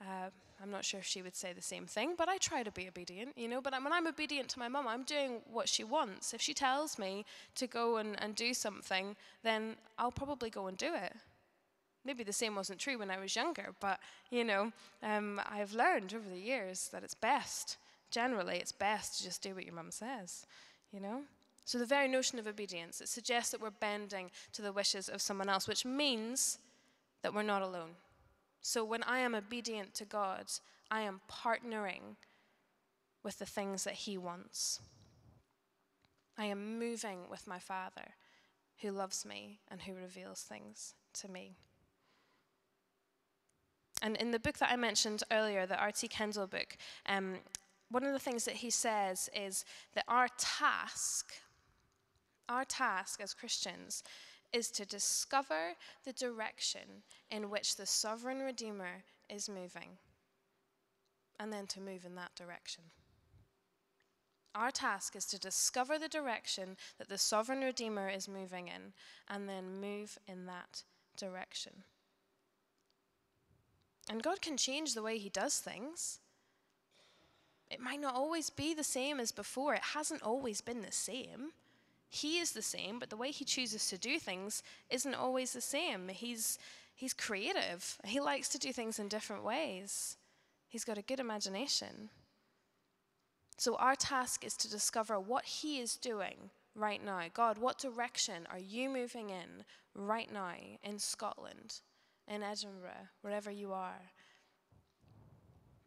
[0.00, 0.28] Uh,
[0.62, 2.86] I'm not sure if she would say the same thing, but I try to be
[2.86, 3.60] obedient, you know.
[3.60, 6.34] But when I'm obedient to my mum, I'm doing what she wants.
[6.34, 10.76] If she tells me to go and, and do something, then I'll probably go and
[10.76, 11.14] do it.
[12.04, 13.98] Maybe the same wasn't true when I was younger, but,
[14.30, 17.78] you know, um, I've learned over the years that it's best,
[18.10, 20.46] generally, it's best to just do what your mum says,
[20.92, 21.22] you know.
[21.64, 25.22] So the very notion of obedience, it suggests that we're bending to the wishes of
[25.22, 26.58] someone else, which means
[27.22, 27.96] that we're not alone.
[28.60, 30.46] So when I am obedient to God,
[30.90, 32.16] I am partnering
[33.22, 34.80] with the things that He wants.
[36.36, 38.14] I am moving with my Father
[38.80, 41.56] who loves me and who reveals things to me.
[44.02, 46.08] And in the book that I mentioned earlier, the R.T.
[46.08, 47.36] Kendall book, um,
[47.90, 51.32] one of the things that he says is that our task,
[52.48, 54.02] our task as Christians,
[54.52, 55.72] is to discover
[56.04, 59.98] the direction in which the sovereign Redeemer is moving,
[61.40, 62.84] and then to move in that direction.
[64.54, 68.92] Our task is to discover the direction that the sovereign Redeemer is moving in,
[69.28, 70.84] and then move in that
[71.16, 71.82] direction.
[74.08, 76.20] And God can change the way He does things.
[77.70, 81.50] It might not always be the same as before, it hasn't always been the same.
[82.14, 85.60] He is the same, but the way he chooses to do things isn't always the
[85.60, 86.06] same.
[86.06, 86.60] He's,
[86.94, 90.16] he's creative, he likes to do things in different ways.
[90.68, 92.10] He's got a good imagination.
[93.58, 97.22] So, our task is to discover what he is doing right now.
[97.34, 101.80] God, what direction are you moving in right now in Scotland,
[102.28, 104.12] in Edinburgh, wherever you are?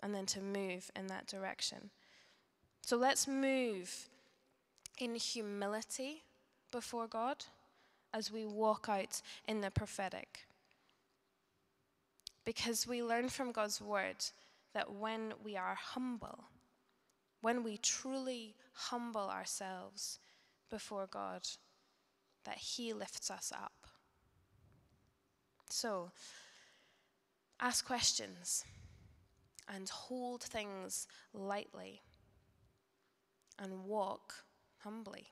[0.04, 1.90] And then to move in that direction.
[2.82, 4.10] So let's move
[5.02, 6.24] in humility
[6.72, 7.46] before God
[8.14, 10.48] as we walk out in the prophetic.
[12.46, 14.26] Because we learn from God's word
[14.74, 16.46] that when we are humble,
[17.42, 20.20] when we truly humble ourselves
[20.70, 21.48] before God,
[22.46, 23.88] that He lifts us up.
[25.70, 26.12] So,
[27.60, 28.64] ask questions
[29.68, 32.02] and hold things lightly
[33.60, 34.46] and walk
[34.84, 35.28] humbly.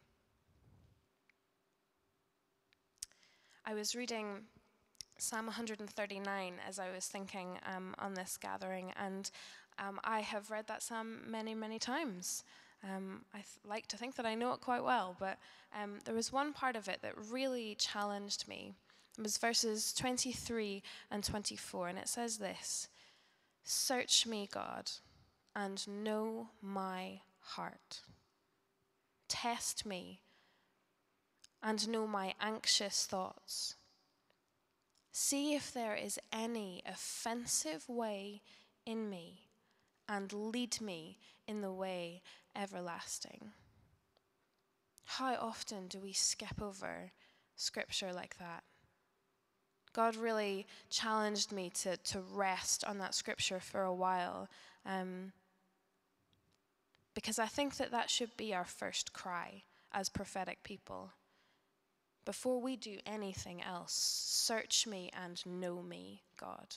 [3.65, 4.43] I was reading
[5.17, 9.29] Psalm 139 as I was thinking um, on this gathering, and
[9.79, 12.43] um, I have read that psalm many, many times.
[12.83, 15.37] Um, I th- like to think that I know it quite well, but
[15.73, 18.73] um, there was one part of it that really challenged me.
[19.17, 22.89] It was verses 23 and 24, and it says this
[23.63, 24.91] Search me, God,
[25.55, 28.01] and know my heart.
[29.27, 30.21] Test me
[31.63, 33.75] and know my anxious thoughts.
[35.11, 38.41] See if there is any offensive way
[38.85, 39.47] in me,
[40.07, 42.21] and lead me in the way
[42.55, 43.51] everlasting.
[45.05, 47.11] How often do we skip over
[47.55, 48.63] scripture like that?
[49.93, 54.49] God really challenged me to, to rest on that scripture for a while.
[54.85, 55.31] Um,
[57.25, 61.09] because I think that that should be our first cry as prophetic people.
[62.23, 66.75] Before we do anything else, search me and know me, God.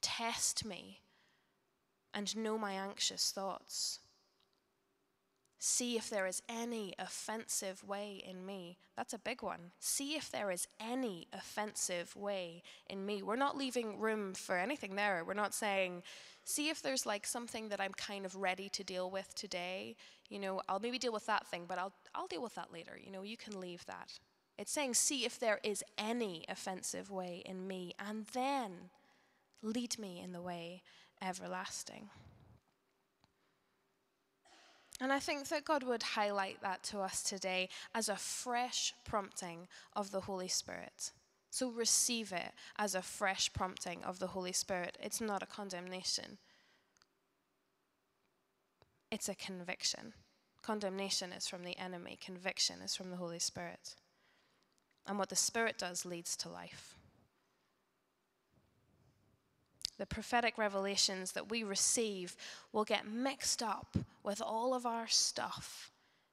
[0.00, 1.02] Test me
[2.14, 3.98] and know my anxious thoughts.
[5.62, 8.78] See if there is any offensive way in me.
[8.96, 9.72] That's a big one.
[9.78, 13.22] See if there is any offensive way in me.
[13.22, 15.22] We're not leaving room for anything there.
[15.22, 16.02] We're not saying,
[16.44, 19.96] see if there's like something that I'm kind of ready to deal with today.
[20.30, 22.98] You know, I'll maybe deal with that thing, but I'll, I'll deal with that later.
[22.98, 24.18] You know, you can leave that.
[24.56, 28.72] It's saying, see if there is any offensive way in me, and then
[29.62, 30.82] lead me in the way
[31.22, 32.08] everlasting.
[35.00, 39.66] And I think that God would highlight that to us today as a fresh prompting
[39.96, 41.12] of the Holy Spirit.
[41.50, 44.98] So receive it as a fresh prompting of the Holy Spirit.
[45.02, 46.38] It's not a condemnation,
[49.10, 50.12] it's a conviction.
[50.62, 53.96] Condemnation is from the enemy, conviction is from the Holy Spirit.
[55.06, 56.94] And what the Spirit does leads to life
[60.00, 62.34] the prophetic revelations that we receive
[62.72, 65.92] will get mixed up with all of our stuff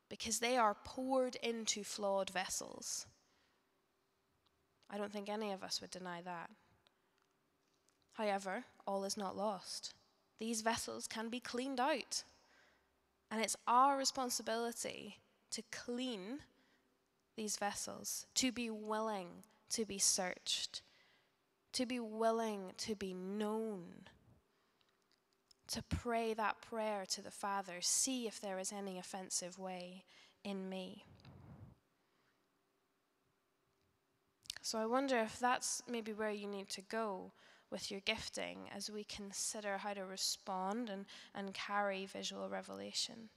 [0.10, 3.06] because they are poured into flawed vessels.
[4.90, 6.50] I don't think any of us would deny that.
[8.14, 9.94] However, all is not lost.
[10.40, 12.24] These vessels can be cleaned out.
[13.30, 15.18] And it's our responsibility
[15.52, 16.40] to clean
[17.36, 19.28] these vessels, to be willing
[19.72, 20.84] to be searched
[21.78, 23.84] to be willing to be known,
[25.68, 30.04] to pray that prayer to the Father, see if there is any offensive way
[30.44, 31.06] in me.
[34.64, 37.32] So I wonder if that's maybe where you need to go
[37.70, 43.30] with your gifting as we consider how to respond and, and carry visual revelation.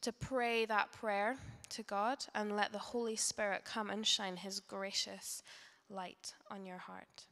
[0.00, 1.36] To pray that prayer
[1.68, 5.42] to God and let the Holy Spirit come and shine His gracious
[5.92, 7.24] light on your heart.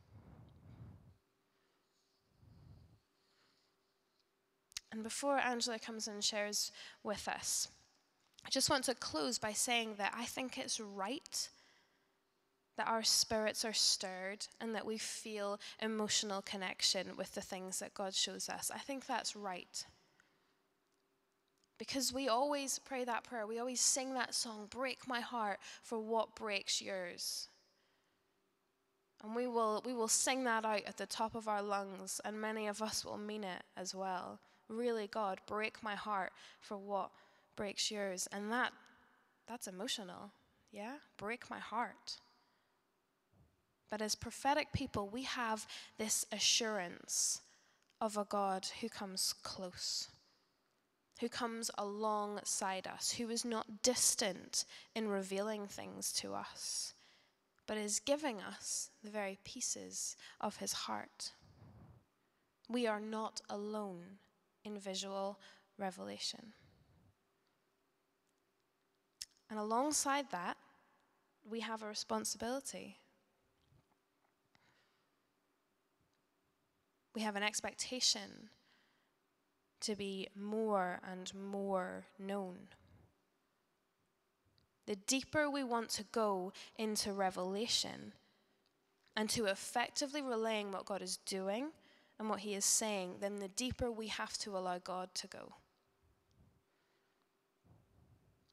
[4.93, 7.69] And before Angela comes and shares with us,
[8.45, 11.49] I just want to close by saying that I think it's right
[12.81, 17.93] that our spirits are stirred and that we feel emotional connection with the things that
[17.93, 18.71] God shows us.
[18.75, 19.85] I think that's right.
[21.79, 25.99] Because we always pray that prayer, we always sing that song, Break My Heart for
[25.99, 27.49] What Breaks Yours.
[29.23, 32.41] And we will, we will sing that out at the top of our lungs, and
[32.41, 34.39] many of us will mean it as well.
[34.69, 37.11] Really, God, break my heart for what
[37.57, 38.29] breaks yours.
[38.33, 38.73] And that,
[39.47, 40.31] that's emotional.
[40.73, 40.95] Yeah?
[41.19, 42.19] Break my heart.
[43.91, 45.67] But as prophetic people, we have
[45.99, 47.41] this assurance
[48.01, 50.09] of a God who comes close,
[51.21, 56.95] who comes alongside us, who is not distant in revealing things to us,
[57.71, 61.31] but is giving us the very pieces of his heart.
[62.69, 64.19] We are not alone
[64.65, 65.39] in visual
[65.79, 66.53] revelation.
[69.49, 70.57] And alongside that,
[71.49, 72.97] we have a responsibility
[77.15, 78.51] We have an expectation
[79.81, 82.69] to be more and more known.
[84.91, 88.13] The deeper we want to go into revelation
[89.15, 91.69] and to effectively relaying what God is doing
[92.19, 95.53] and what He is saying, then the deeper we have to allow God to go.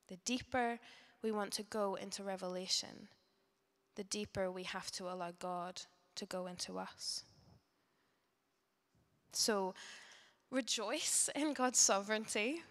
[0.10, 0.78] The deeper
[1.24, 3.08] we want to go into revelation,
[3.96, 5.82] the deeper we have to allow God
[6.18, 7.24] to go into us.
[9.34, 9.74] So
[10.52, 12.62] rejoice in God's sovereignty.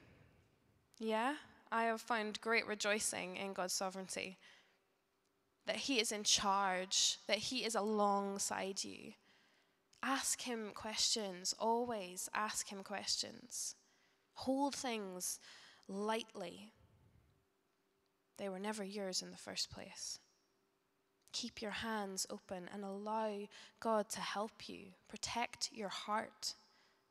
[1.00, 1.34] Yeah,
[1.70, 4.38] I have found great rejoicing in God's sovereignty.
[5.66, 9.12] That He is in charge, that He is alongside you.
[10.02, 13.74] Ask Him questions, always ask Him questions.
[14.34, 15.40] Hold things
[15.88, 16.72] lightly.
[18.38, 20.18] They were never yours in the first place.
[21.32, 23.48] Keep your hands open and allow
[23.80, 24.92] God to help you.
[25.08, 26.54] Protect your heart.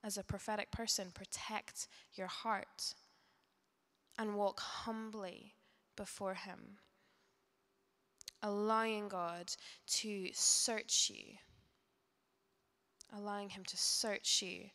[0.03, 2.93] As a prophetic person, protect your heart
[4.17, 5.53] and walk humbly
[5.95, 6.77] before Him,
[8.41, 9.51] allowing God
[9.87, 11.37] to search you,
[13.15, 14.69] allowing Him to search you,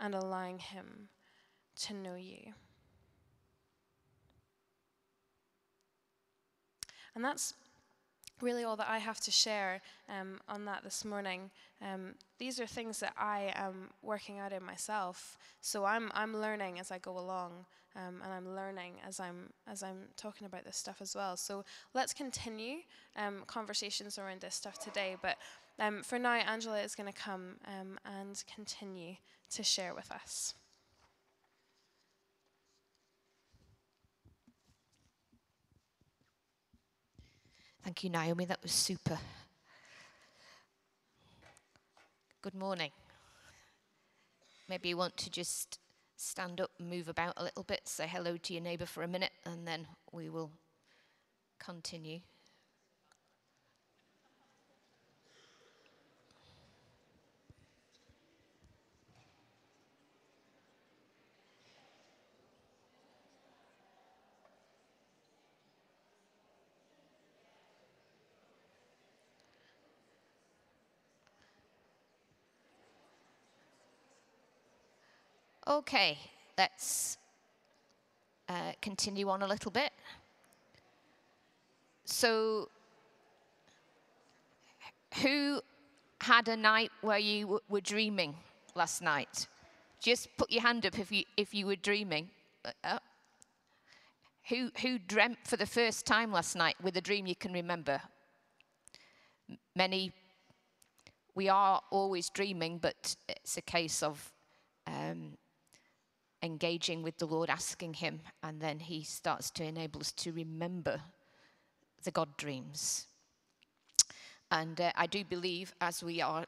[0.00, 1.08] and allowing Him
[1.80, 2.52] to know you.
[7.14, 7.54] And that's
[8.40, 11.50] really all that I have to share um, on that this morning.
[11.82, 15.36] Um, these are things that I am working out in myself.
[15.60, 17.66] So I'm, I'm learning as I go along,
[17.98, 21.36] um, and I'm learning as I'm, as I'm talking about this stuff as well.
[21.36, 22.78] So let's continue
[23.16, 25.16] um, conversations around this stuff today.
[25.20, 25.36] But
[25.78, 29.16] um, for now, Angela is going to come um, and continue
[29.50, 30.54] to share with us.
[37.84, 38.44] Thank you, Naomi.
[38.44, 39.18] That was super.
[42.42, 42.90] Good morning.
[44.68, 45.78] Maybe you want to just
[46.18, 49.32] stand up, move about a little bit, say hello to your neighbour for a minute,
[49.44, 50.50] and then we will
[51.58, 52.20] continue.
[75.68, 76.16] Okay,
[76.56, 77.18] let's
[78.48, 79.90] uh, continue on a little bit.
[82.06, 82.70] So,
[85.20, 85.60] who
[86.22, 88.34] had a night where you were dreaming
[88.74, 89.46] last night?
[90.00, 92.30] Just put your hand up if you if you were dreaming.
[92.64, 92.98] Uh, uh
[94.48, 98.00] who who dreamt for the first time last night with a dream you can remember?
[99.76, 100.12] Many.
[101.34, 104.32] We are always dreaming, but it's a case of
[104.86, 105.37] um,
[106.42, 111.00] engaging with the Lord, asking Him, and then He starts to enable us to remember
[112.04, 113.06] the God dreams.
[114.50, 116.46] And uh, I do believe, as we are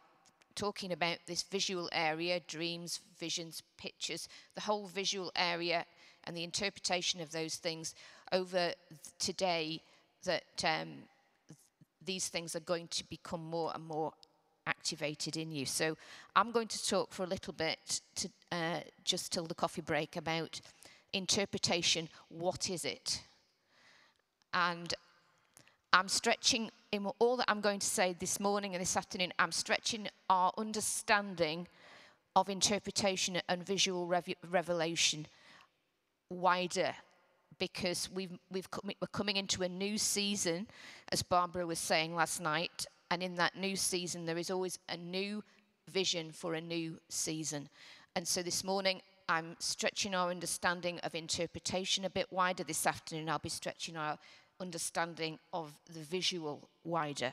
[0.55, 5.84] talking about this visual area dreams, visions, pictures the whole visual area
[6.24, 7.95] and the interpretation of those things
[8.32, 8.72] over
[9.18, 9.80] today,
[10.24, 10.88] that um,
[12.05, 14.12] these things are going to become more and more
[14.67, 15.67] activated in you.
[15.67, 15.97] So
[16.37, 20.17] I'm going to talk for a little bit, to, uh, just till the coffee break,
[20.17, 20.61] about
[21.13, 22.09] interpretation.
[22.29, 23.23] What is it?
[24.53, 24.95] And
[25.93, 29.53] I'm stretching in all that I'm going to say this morning and this afternoon, I'm
[29.53, 31.69] stretching our understanding
[32.37, 35.27] of interpretation and visual rev- revelation
[36.29, 36.95] wider
[37.59, 40.67] because we've, we've come, we're coming into a new season,
[41.13, 42.87] as Barbara was saying last night.
[43.11, 45.43] And in that new season, there is always a new
[45.89, 47.69] vision for a new season.
[48.15, 52.65] And so this morning, I'm stretching our understanding of interpretation a bit wider.
[52.65, 54.19] This afternoon, I'll be stretching our
[54.61, 57.33] understanding of the visual wider.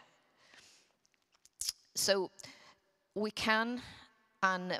[1.95, 2.31] So
[3.15, 3.81] we can,
[4.43, 4.79] and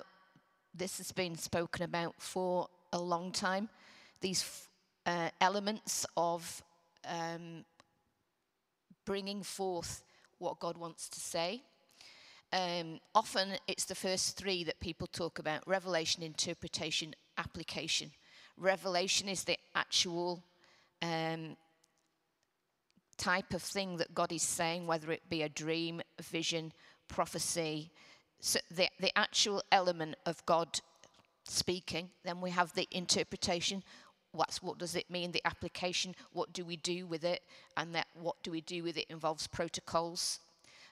[0.74, 3.70] this has been spoken about for a long time,
[4.22, 4.68] these
[5.06, 6.62] uh, elements of
[7.08, 7.66] um,
[9.06, 10.04] bringing forth
[10.40, 11.62] what God wants to say.
[12.54, 18.12] Um, often it's the first three that people talk about revelation, interpretation, application.
[18.58, 20.44] Revelation is the actual
[21.02, 21.58] um,
[23.18, 26.72] type of thing that God is saying, whether it be a dream, vision,
[27.08, 27.92] prophecy,
[28.40, 30.80] so the, the actual element of God
[31.44, 32.10] speaking.
[32.24, 33.84] Then we have the interpretation.
[34.38, 35.32] What's, what does it mean?
[35.32, 36.16] The application.
[36.32, 37.42] What do we do with it?
[37.76, 40.40] And that what do we do with it involves protocols.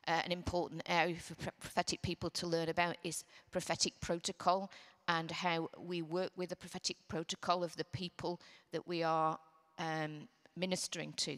[0.08, 4.70] Uh, an important area for prophetic people to learn about is prophetic protocol
[5.08, 8.39] and how we work with the prophetic protocol of the people
[8.72, 9.38] that we are
[9.80, 11.38] um, ministering to.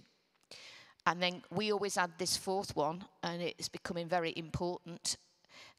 [1.05, 5.18] And then we always add this fourth one, and it's becoming very important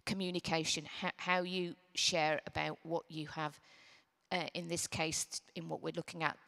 [0.06, 3.60] communication, how, how you share about what you have,
[4.32, 6.38] uh, in this case, in what we're looking at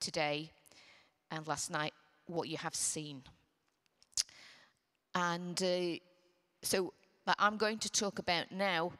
[0.00, 0.50] today
[1.30, 1.92] and last night,
[2.26, 3.22] what you have seen.
[5.14, 5.96] And uh,
[6.62, 6.92] so
[7.38, 8.92] I'm going to talk about now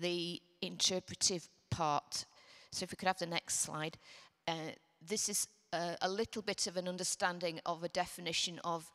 [0.00, 2.24] the interpretive part.
[2.70, 3.98] So if we could have the next slide.
[4.46, 4.72] Uh,
[5.06, 8.90] this is a, a little bit of an understanding of a definition of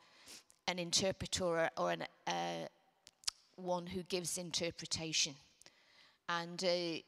[0.66, 2.66] an interpreter or, an, uh,
[3.56, 5.34] one who gives interpretation.
[6.28, 6.98] And uh,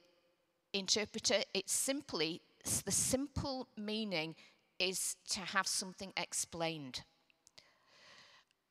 [0.79, 2.41] interpreter, it's simply,
[2.85, 4.35] the simple meaning
[4.79, 7.03] is to have something explained.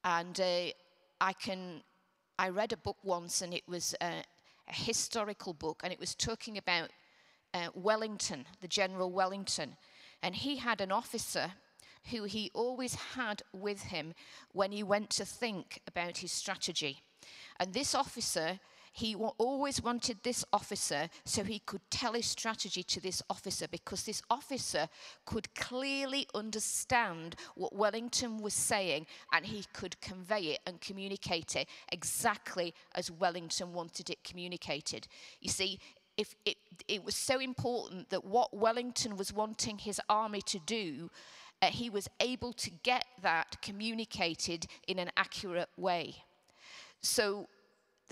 [0.03, 0.67] And uh,
[1.19, 1.81] I can,
[2.37, 4.23] I read a book once and it was a,
[4.67, 6.89] a historical book and it was talking about
[7.53, 9.75] uh, Wellington, the General Wellington.
[10.21, 11.53] And he had an officer
[12.11, 14.13] who he always had with him
[14.51, 16.99] when he went to think about his strategy.
[17.59, 18.59] And this officer,
[18.95, 24.03] he always wanted this officer so he could tell his strategy to this officer because
[24.03, 24.87] this officer
[25.25, 31.67] could clearly understand what Wellington was saying and he could convey it and communicate it
[31.91, 35.09] exactly as Wellington wanted it communicated.
[35.41, 35.77] You see,
[36.15, 36.55] if it,
[36.87, 41.11] it was so important that what Wellington was wanting his army to do,
[41.61, 46.15] uh, he was able to get that communicated in an accurate way.
[47.01, 47.47] So,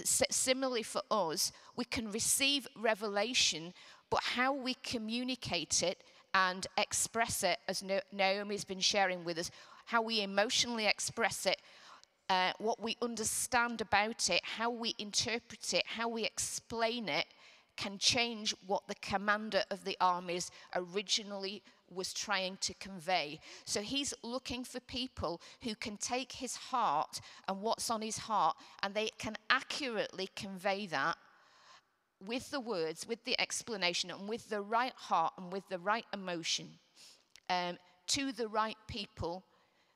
[0.03, 3.73] similarly for us, we can receive revelation,
[4.09, 9.51] but how we communicate it and express it, as Naomi's been sharing with us,
[9.85, 11.61] how we emotionally express it,
[12.29, 17.25] uh, what we understand about it, how we interpret it, how we explain it
[17.75, 23.39] can change what the commander of the armies originally was trying to convey.
[23.65, 28.55] So he's looking for people who can take his heart and what's on his heart
[28.81, 31.17] and they can accurately convey that
[32.25, 36.05] with the words, with the explanation, and with the right heart and with the right
[36.13, 36.69] emotion
[37.49, 37.77] um,
[38.07, 39.43] to the right people,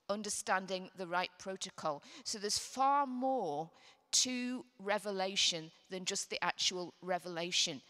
[0.10, 2.04] understanding the right protocol.
[2.24, 3.70] So there's far more
[4.12, 7.82] to revelation than just the actual revelation.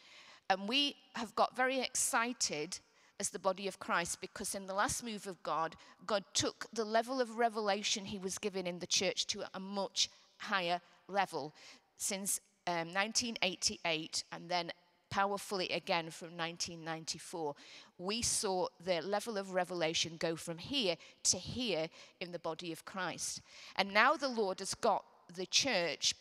[0.50, 2.80] And we have got very excited
[3.20, 6.86] as the body of Christ because in the last move of God, God took the
[6.86, 11.54] level of revelation he was given in the church to a much higher level
[11.98, 14.72] since um, 1988 and then
[15.10, 17.56] powerfully again from 1994.
[17.98, 21.88] We saw the level of revelation go from here to here
[22.20, 23.42] in the body of Christ.
[23.76, 25.04] And now the Lord has got
[25.34, 26.14] the church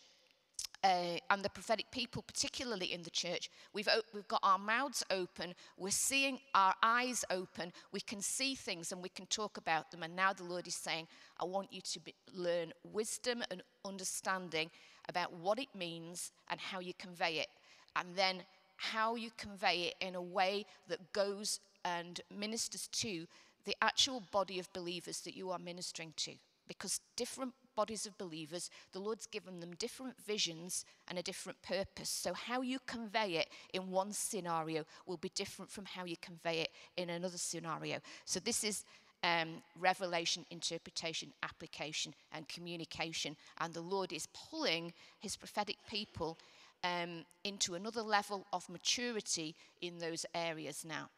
[0.85, 5.55] uh, and the prophetic people, particularly in the church, we've, we've got our mouths open,
[5.77, 10.03] we're seeing our eyes open, we can see things and we can talk about them.
[10.03, 11.09] And now the Lord is saying,
[11.41, 12.01] I want you to
[12.35, 14.71] learn wisdom and understanding
[15.09, 17.49] about what it means and how you convey it.
[17.95, 18.43] And then
[18.77, 23.27] how you convey it in a way that goes and ministers to
[23.65, 26.33] the actual body of believers that you are ministering to.
[26.69, 32.09] Because different bodies of believers, the Lord's given them different visions and a different purpose.
[32.09, 36.61] So, how you convey it in one scenario will be different from how you convey
[36.61, 37.99] it in another scenario.
[38.25, 38.85] So, this is
[39.23, 43.37] um, revelation, interpretation, application, and communication.
[43.59, 46.39] And the Lord is pulling his prophetic people
[46.85, 51.09] um, into another level of maturity in those areas now.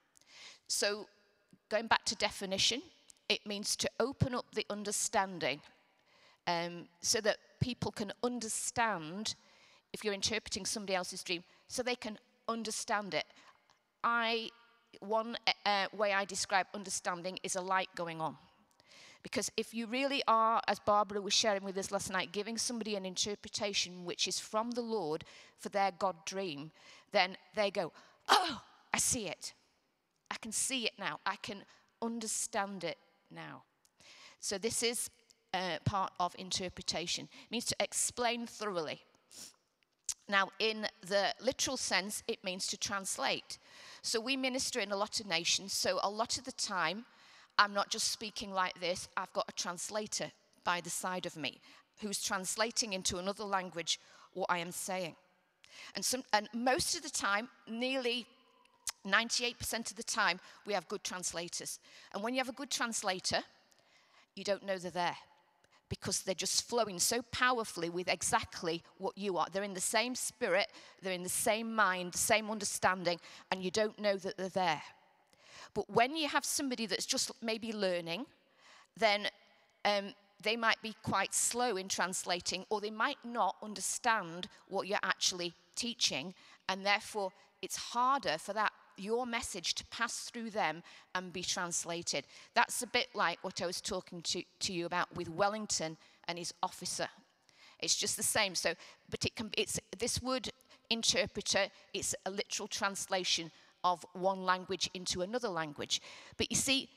[0.67, 1.07] So,
[1.69, 2.83] going back to definition,
[3.29, 5.61] it means to open up the understanding
[6.49, 9.35] um, so that people can understand
[9.93, 12.19] if you're interpreting somebody else's dream, so they can
[12.49, 13.25] understand it.
[14.03, 14.51] I,
[15.01, 15.37] one
[15.67, 18.37] uh, way I describe understanding is a light going on.
[19.23, 22.97] Because if you really are, as Barbara was sharing with us last night, giving somebody
[22.97, 25.25] an interpretation which is from the Lord
[25.59, 26.71] for their God dream,
[27.13, 27.93] then they go,
[28.29, 28.61] Oh,
[28.95, 29.53] I see it.
[30.31, 31.19] I can see it now.
[31.27, 31.65] I can
[32.01, 32.99] understand it
[33.31, 33.63] now.
[34.41, 35.11] So this is
[35.55, 37.29] uh, part of interpretation.
[37.45, 39.01] It means to explain thoroughly.
[40.29, 43.59] Now, in the literal sense, it means to translate.
[44.03, 47.07] So we minister in a lot of nations, so a lot of the time,
[47.59, 50.31] I'm not just speaking like this, I've got a translator
[50.65, 51.61] by the side of me
[52.03, 53.99] who's translating into another language
[54.35, 55.17] what I am saying.
[55.95, 58.27] And, some, and most of the time, nearly
[59.07, 61.79] 98% of the time, we have good translators.
[62.13, 63.43] And when you have a good translator,
[64.35, 65.17] you don't know they're there
[65.89, 69.47] because they're just flowing so powerfully with exactly what you are.
[69.51, 70.69] They're in the same spirit,
[71.03, 73.19] they're in the same mind, the same understanding,
[73.51, 74.83] and you don't know that they're there.
[75.75, 78.27] But when you have somebody that's just maybe learning,
[78.97, 79.29] then
[79.85, 84.99] um, they might be quite slow in translating, or they might not understand what you're
[85.03, 86.35] actually teaching,
[86.69, 87.33] and therefore
[87.63, 88.68] it's harder for that
[88.99, 90.83] your message to pass through them
[91.15, 92.27] and be translated.
[92.55, 95.97] That's a bit like what I was talking to, to you about with Wellington
[96.27, 97.09] and his officer.
[97.81, 98.55] It's just the same.
[98.55, 98.75] So,
[99.11, 100.51] but it can, it's this word
[100.91, 103.51] interpreter, it's a literal translation
[103.85, 106.01] of one language into another language.
[106.37, 106.89] But you see,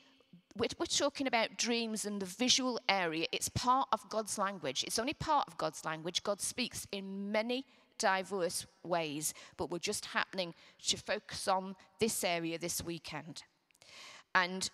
[0.56, 3.26] we're, we're, talking about dreams and the visual area.
[3.32, 4.84] It's part of God's language.
[4.84, 6.22] It's only part of God's language.
[6.22, 7.64] God speaks in many
[8.02, 10.52] diverse ways, but we're just happening
[10.86, 13.44] to focus on this area this weekend.
[14.34, 14.68] And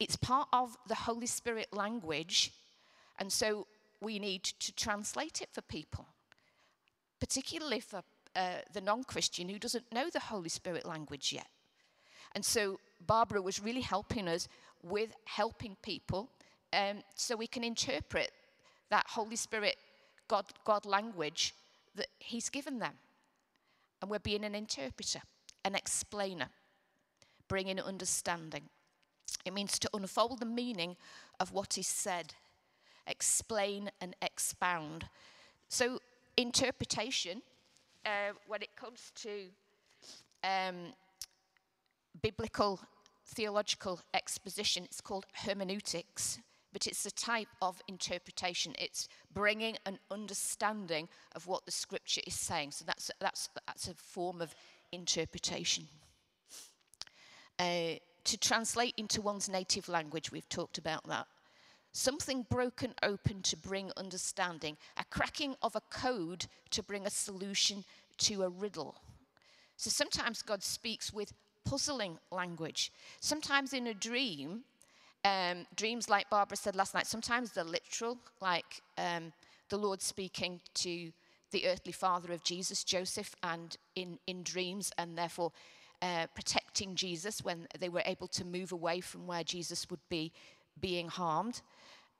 [0.00, 2.52] it's part of the Holy Spirit language,
[3.18, 3.66] and so
[4.00, 6.06] we need to translate it for people,
[7.20, 8.02] particularly for
[8.34, 11.46] uh, the non Christian who doesn't know the Holy Spirit language yet.
[12.34, 14.48] And so Barbara was really helping us
[14.82, 16.30] with helping people
[16.72, 18.30] um, so we can interpret
[18.90, 19.76] that Holy Spirit
[20.28, 21.54] God, God language
[21.98, 22.94] that He's given them.
[24.00, 25.20] And we're being an interpreter,
[25.64, 26.48] an explainer,
[27.48, 28.64] bringing understanding.
[29.44, 30.96] It means to unfold the meaning
[31.40, 32.34] of what is said,
[33.06, 35.08] explain and expound.
[35.68, 36.00] So,
[36.36, 37.42] interpretation,
[38.06, 39.46] uh, when it comes to
[40.44, 40.92] um,
[42.22, 42.80] biblical
[43.26, 46.38] theological exposition, it's called hermeneutics
[46.78, 48.72] but it's a type of interpretation.
[48.78, 52.70] It's bringing an understanding of what the scripture is saying.
[52.70, 54.54] So that's, that's, that's a form of
[54.92, 55.88] interpretation.
[57.58, 61.26] Uh, to translate into one's native language, we've talked about that.
[61.90, 67.82] Something broken open to bring understanding, a cracking of a code to bring a solution
[68.18, 68.94] to a riddle.
[69.76, 71.32] So sometimes God speaks with
[71.64, 72.92] puzzling language.
[73.18, 74.62] Sometimes in a dream,
[75.24, 79.32] um, dreams, like Barbara said last night, sometimes they're literal, like um,
[79.68, 81.12] the Lord speaking to
[81.50, 85.52] the earthly father of Jesus, Joseph, and in, in dreams, and therefore
[86.02, 90.32] uh, protecting Jesus when they were able to move away from where Jesus would be
[90.80, 91.62] being harmed.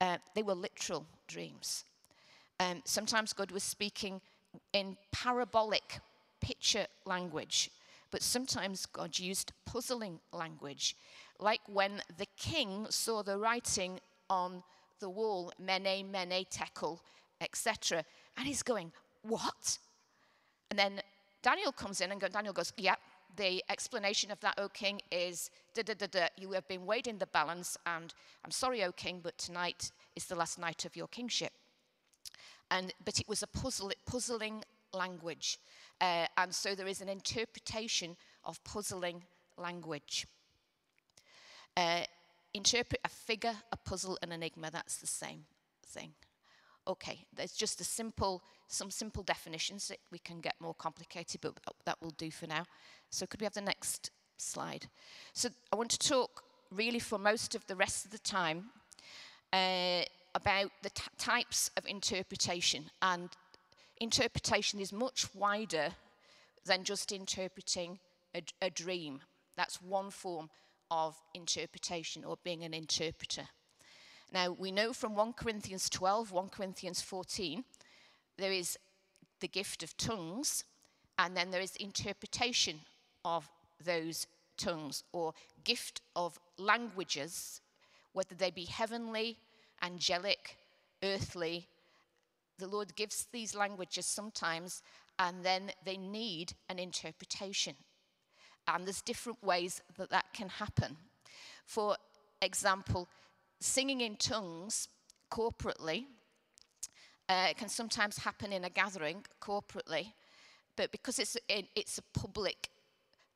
[0.01, 1.85] Uh, they were literal dreams.
[2.59, 4.19] Um, sometimes God was speaking
[4.73, 5.99] in parabolic
[6.41, 7.69] picture language,
[8.11, 10.95] but sometimes God used puzzling language
[11.39, 14.63] like when the king saw the writing on
[14.99, 16.99] the wall, Mene, Mene, Tekel,
[17.41, 18.03] etc.
[18.37, 18.91] And he's going,
[19.23, 19.79] What?
[20.69, 21.01] And then
[21.41, 22.99] Daniel comes in and Daniel goes, Yep,
[23.35, 26.27] the explanation of that, O king, is da da da da.
[26.37, 28.13] You have been weighed in the balance, and
[28.43, 31.53] I'm sorry, O king, but tonight is the last night of your kingship.
[32.71, 34.63] And but it was a puzzle, puzzling
[34.93, 35.59] language.
[36.01, 38.15] Uh, and so there is an interpretation
[38.45, 39.23] of puzzling
[39.57, 40.27] language.
[41.79, 42.03] Uh,
[42.53, 45.45] interpret a figure, a puzzle, an enigma, that's the same
[45.85, 46.11] thing.
[46.85, 49.89] Okay, there's just a simple, some simple definitions.
[50.11, 51.53] We can get more complicated, but
[51.85, 52.65] that will do for now.
[53.09, 54.87] So could we have the next slide?
[55.31, 58.71] So I want to talk really for most of the rest of the time
[59.53, 60.01] uh,
[60.35, 62.91] about the types of interpretation.
[63.01, 63.29] And
[64.01, 65.91] interpretation is much wider
[66.65, 67.99] than just interpreting
[68.35, 69.21] a, a dream.
[69.55, 70.49] That's one form
[70.91, 73.47] of interpretation or being an interpreter.
[74.31, 77.63] Now, we know from 1 Corinthians 12, 1 Corinthians 14,
[78.37, 78.77] there is
[79.39, 80.63] the gift of tongues,
[81.17, 82.79] and then there is interpretation
[83.25, 83.49] of
[83.83, 84.27] those
[84.57, 85.33] tongues or
[85.63, 87.61] gift of languages,
[88.13, 89.37] whether they be heavenly,
[89.81, 90.57] angelic,
[91.03, 91.67] earthly.
[92.57, 94.83] The Lord gives these languages sometimes,
[95.17, 97.75] and then they need an interpretation.
[98.75, 100.97] And there's different ways that that can happen.
[101.65, 101.95] For
[102.41, 103.07] example,
[103.59, 104.87] singing in tongues
[105.31, 106.05] corporately
[107.27, 110.13] uh, can sometimes happen in a gathering corporately,
[110.75, 112.69] but because it's a, it's a public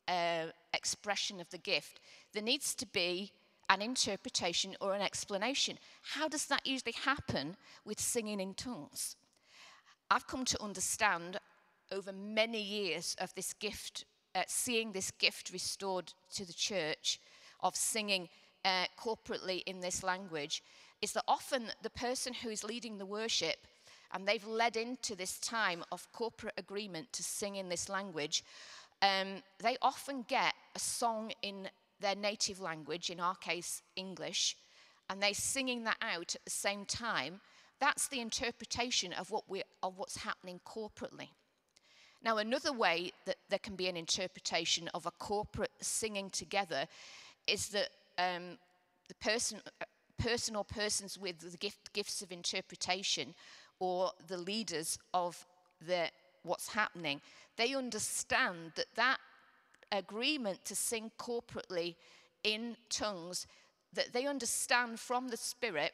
[0.08, 2.00] uh, expression of the gift,
[2.32, 3.32] there needs to be
[3.70, 5.78] an interpretation or an explanation.
[6.02, 9.16] How does that usually happen with singing in tongues?
[10.10, 11.38] I've come to understand
[11.90, 14.04] over many years of this gift,
[14.34, 17.20] uh, seeing this gift restored to the church
[17.60, 18.28] of singing
[18.64, 20.62] uh, corporately in this language
[21.02, 23.66] is that often the person who is leading the worship
[24.12, 28.44] and they've led into this time of corporate agreement to sing in this language,
[29.02, 31.68] um, they often get a song in
[32.00, 34.56] their native language, in our case, English,
[35.10, 37.40] and they're singing that out at the same time.
[37.80, 41.28] That's the interpretation of, what we, of what's happening corporately.
[42.24, 46.86] Now, another way that there can be an interpretation of a corporate singing together
[47.46, 48.56] is that um,
[49.08, 49.60] the person,
[50.18, 53.34] person or persons with the gift, gifts of interpretation
[53.78, 55.44] or the leaders of
[55.86, 56.08] the,
[56.44, 57.20] what's happening,
[57.58, 59.18] they understand that that
[59.92, 61.94] agreement to sing corporately
[62.42, 63.46] in tongues,
[63.92, 65.92] that they understand from the Spirit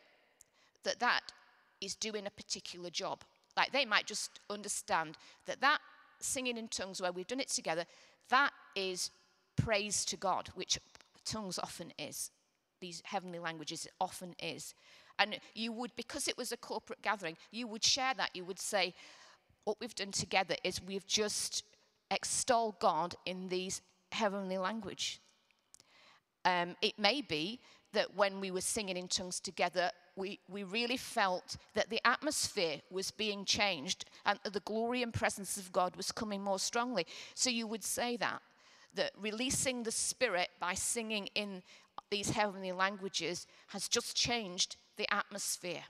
[0.84, 1.32] that that
[1.80, 3.24] is doing a particular job.
[3.56, 5.16] Like they might just understand
[5.46, 5.80] that that
[6.20, 7.84] singing in tongues where we've done it together,
[8.28, 9.10] that is
[9.56, 10.78] praise to God, which
[11.24, 12.30] tongues often is.
[12.80, 14.74] These heavenly languages often is.
[15.18, 18.30] And you would, because it was a corporate gathering, you would share that.
[18.34, 18.94] You would say,
[19.64, 21.64] what we've done together is we've just
[22.10, 25.20] extolled God in these heavenly language.
[26.44, 27.60] Um, it may be
[27.92, 32.80] that when we were singing in tongues together, we, we really felt that the atmosphere
[32.90, 37.06] was being changed and the glory and presence of God was coming more strongly.
[37.34, 38.42] So you would say that
[38.94, 41.62] that releasing the Spirit by singing in
[42.10, 45.82] these heavenly languages has just changed the atmosphere.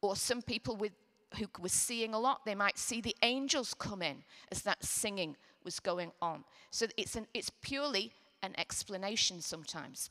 [0.00, 0.92] Or some people with,
[1.38, 5.36] who were seeing a lot, they might see the angels come in as that singing
[5.64, 6.44] was going on.
[6.70, 8.12] So it's, an, it's purely
[8.42, 10.10] an explanation sometimes.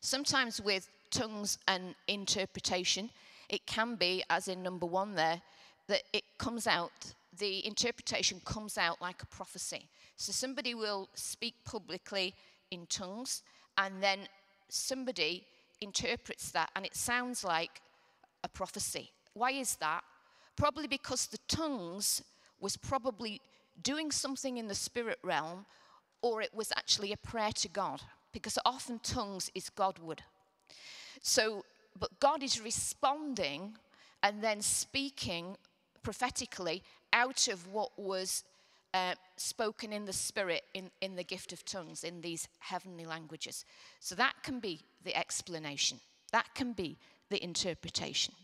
[0.00, 3.10] Sometimes with tongues and interpretation,
[3.48, 5.40] it can be, as in number one there,
[5.86, 9.88] that it comes out the interpretation comes out like a prophecy.
[10.16, 12.34] So somebody will speak publicly
[12.70, 13.42] in tongues,
[13.76, 14.20] and then
[14.68, 15.44] somebody
[15.80, 17.80] interprets that, and it sounds like
[18.44, 19.10] a prophecy.
[19.34, 20.02] Why is that?
[20.56, 22.22] Probably because the tongues
[22.60, 23.40] was probably
[23.82, 25.66] doing something in the spirit realm,
[26.20, 28.02] or it was actually a prayer to God,
[28.32, 30.22] because often tongues is Godward.
[31.22, 31.64] So,
[31.98, 33.76] but God is responding
[34.22, 35.56] and then speaking
[36.02, 38.44] prophetically out of what was
[38.94, 43.64] uh, spoken in the spirit in, in the gift of tongues in these heavenly languages.
[44.00, 46.00] So that can be the explanation,
[46.32, 46.96] that can be
[47.28, 48.34] the interpretation.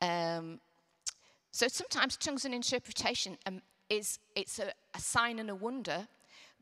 [0.00, 0.60] Um,
[1.50, 6.08] so sometimes tongues and interpretation um, is it's a, a sign and a wonder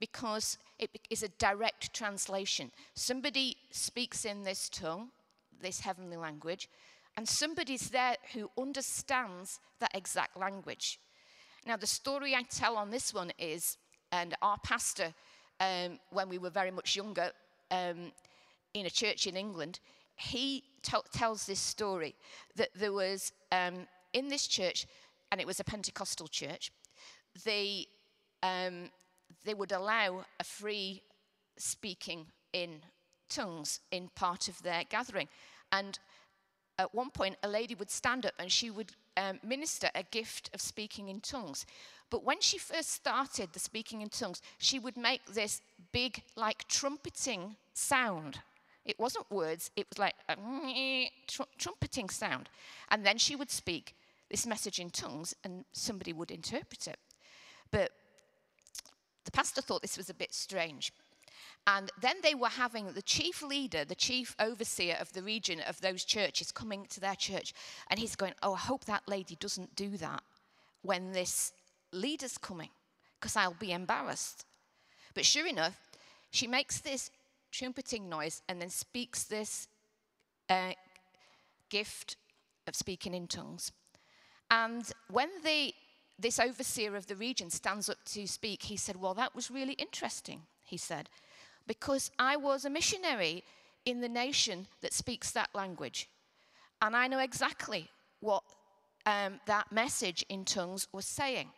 [0.00, 2.72] because it is a direct translation.
[2.94, 5.10] Somebody speaks in this tongue,
[5.60, 6.68] this heavenly language,
[7.16, 10.98] and somebody's there who understands that exact language.
[11.66, 13.76] Now, the story I tell on this one is,
[14.10, 15.12] and our pastor,
[15.60, 17.30] um, when we were very much younger,
[17.70, 18.12] um,
[18.72, 19.80] in a church in England,
[20.16, 22.14] he tells this story
[22.56, 24.86] that there was um, in this church,
[25.30, 26.72] and it was a Pentecostal church,
[27.44, 27.86] they,
[28.42, 28.90] um,
[29.44, 31.02] they would allow a free
[31.56, 32.80] speaking in
[33.28, 35.28] tongues in part of their gathering.
[35.72, 35.98] And
[36.78, 40.50] at one point, a lady would stand up and she would um, minister a gift
[40.54, 41.66] of speaking in tongues.
[42.10, 45.60] But when she first started the speaking in tongues, she would make this
[45.92, 48.40] big, like trumpeting sound.
[48.84, 52.48] It wasn't words, it was like a tr- trumpeting sound.
[52.90, 53.94] And then she would speak
[54.30, 56.98] this message in tongues and somebody would interpret it.
[57.70, 57.92] But
[59.30, 60.92] the pastor thought this was a bit strange.
[61.66, 65.80] And then they were having the chief leader, the chief overseer of the region of
[65.80, 67.52] those churches coming to their church.
[67.88, 70.22] And he's going, Oh, I hope that lady doesn't do that
[70.82, 71.52] when this
[71.92, 72.70] leader's coming,
[73.20, 74.46] because I'll be embarrassed.
[75.14, 75.78] But sure enough,
[76.30, 77.10] she makes this
[77.52, 79.68] trumpeting noise and then speaks this
[80.48, 80.72] uh,
[81.68, 82.16] gift
[82.66, 83.70] of speaking in tongues.
[84.50, 85.72] And when the,
[86.20, 89.74] this overseer of the region stands up to speak, he said, Well, that was really
[89.74, 91.08] interesting, he said,
[91.66, 93.44] because I was a missionary
[93.84, 96.08] in the nation that speaks that language.
[96.82, 97.88] And I know exactly
[98.20, 98.42] what
[99.06, 101.48] um, that message in tongues was saying.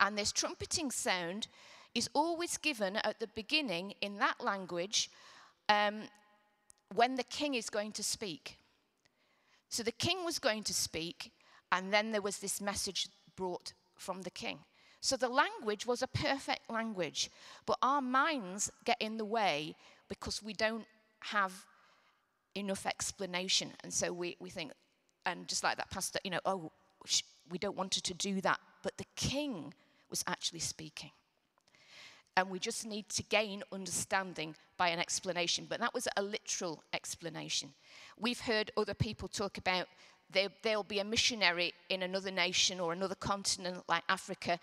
[0.00, 1.48] And this trumpeting sound
[1.94, 5.10] is always given at the beginning in that language
[5.68, 6.02] um,
[6.94, 8.58] when the king is going to speak.
[9.68, 11.32] So the king was going to speak,
[11.72, 14.58] and then there was this message brought from the king.
[15.00, 17.30] So the language was a perfect language,
[17.66, 19.76] but our minds get in the way
[20.08, 20.86] because we don't
[21.20, 21.66] have
[22.54, 23.72] enough explanation.
[23.82, 24.72] And so we, we think,
[25.26, 26.72] and just like that pastor, you know, oh,
[27.50, 28.58] we don't want to do that.
[28.82, 29.74] But the king
[30.08, 31.10] was actually speaking.
[32.36, 35.66] And we just need to gain understanding by an explanation.
[35.68, 37.74] But that was a literal explanation.
[38.18, 39.86] We've heard other people talk about
[40.34, 44.58] there, there'll be a missionary in another nation or another continent like Africa,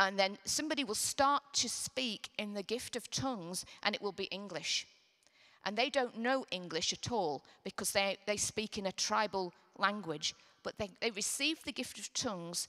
[0.00, 4.12] and then somebody will start to speak in the gift of tongues, and it will
[4.12, 4.86] be English.
[5.64, 10.34] And they don't know English at all because they, they speak in a tribal language,
[10.62, 12.68] but they, they receive the gift of tongues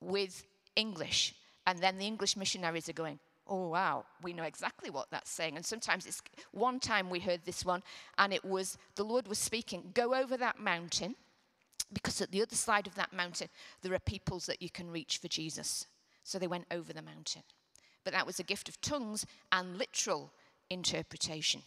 [0.00, 0.44] with
[0.74, 1.34] English.
[1.66, 5.56] And then the English missionaries are going, oh, wow, we know exactly what that's saying.
[5.56, 6.22] And sometimes it's
[6.52, 7.82] one time we heard this one,
[8.16, 11.16] and it was the Lord was speaking, go over that mountain,
[11.92, 13.48] because at the other side of that mountain,
[13.82, 15.86] there are peoples that you can reach for Jesus.
[16.24, 17.42] So they went over the mountain.
[18.04, 20.32] But that was a gift of tongues and literal
[20.70, 21.62] interpretation.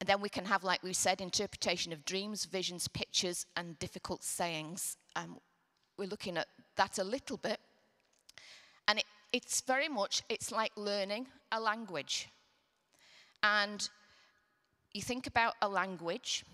[0.00, 4.24] And then we can have, like we said, interpretation of dreams, visions, pictures, and difficult
[4.24, 4.96] sayings.
[5.14, 5.38] Um,
[5.98, 7.60] we're looking at that a little bit.
[8.88, 12.28] And it, it's very much, it's like learning a language.
[13.42, 13.88] And
[14.92, 16.44] you think about a language,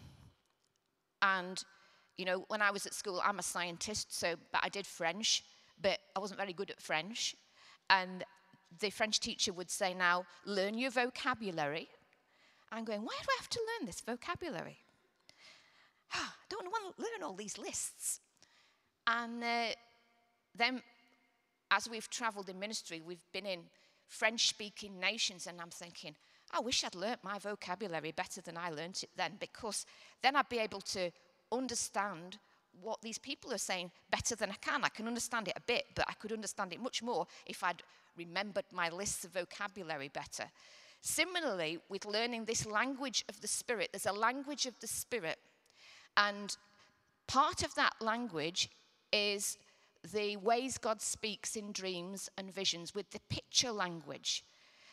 [1.34, 1.62] and,
[2.16, 5.42] you know, when I was at school, I'm a scientist, so, but I did French,
[5.80, 7.34] but I wasn't very good at French.
[7.90, 8.24] And
[8.78, 11.88] the French teacher would say, now, learn your vocabulary.
[12.72, 14.78] I'm going, why do I have to learn this vocabulary?
[16.12, 18.20] I don't want to learn all these lists.
[19.06, 19.66] And uh,
[20.54, 20.82] then,
[21.70, 23.60] as we've traveled in ministry, we've been in
[24.08, 26.14] French speaking nations, and I'm thinking,
[26.52, 29.84] I wish I'd learnt my vocabulary better than I learnt it then, because
[30.22, 31.10] then I'd be able to
[31.52, 32.38] understand
[32.82, 34.84] what these people are saying better than I can.
[34.84, 37.82] I can understand it a bit, but I could understand it much more if I'd
[38.16, 40.44] remembered my lists of vocabulary better.
[41.00, 45.38] Similarly, with learning this language of the Spirit, there's a language of the Spirit,
[46.16, 46.56] and
[47.26, 48.70] part of that language
[49.12, 49.58] is
[50.12, 54.44] the ways God speaks in dreams and visions with the picture language.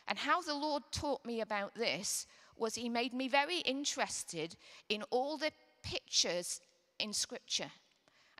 [0.07, 2.27] And how the Lord taught me about this
[2.57, 4.55] was He made me very interested
[4.89, 5.51] in all the
[5.81, 6.61] pictures
[6.99, 7.71] in Scripture.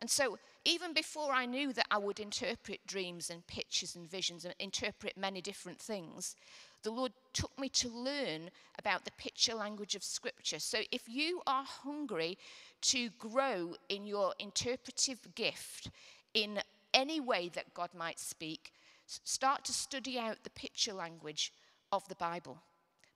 [0.00, 4.44] And so, even before I knew that I would interpret dreams and pictures and visions
[4.44, 6.34] and interpret many different things,
[6.82, 10.58] the Lord took me to learn about the picture language of Scripture.
[10.58, 12.38] So, if you are hungry
[12.82, 15.90] to grow in your interpretive gift
[16.34, 16.60] in
[16.92, 18.72] any way that God might speak,
[19.06, 21.52] start to study out the picture language
[21.92, 22.58] of the Bible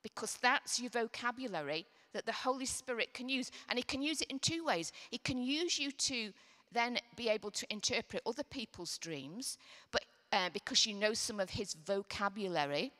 [0.03, 3.51] because that's your vocabulary that the Holy Spirit can use.
[3.69, 4.91] And He can use it in two ways.
[5.11, 6.31] He can use you to
[6.71, 9.57] then be able to interpret other people's dreams,
[9.91, 12.91] but uh, because you know some of His vocabulary,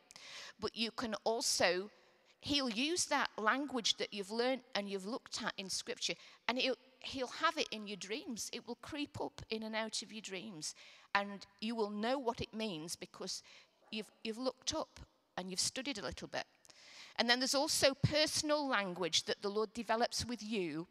[0.59, 1.89] but you can also.
[2.41, 6.13] He'll use that language that you've learned and you've looked at in Scripture,
[6.47, 8.49] and he'll, he'll have it in your dreams.
[8.53, 10.73] It will creep up in and out of your dreams
[11.15, 13.43] and you will know what it means because
[13.91, 14.99] you've, you've looked up
[15.37, 16.45] and you've studied a little bit.
[17.17, 20.87] And then there's also personal language that the Lord develops with you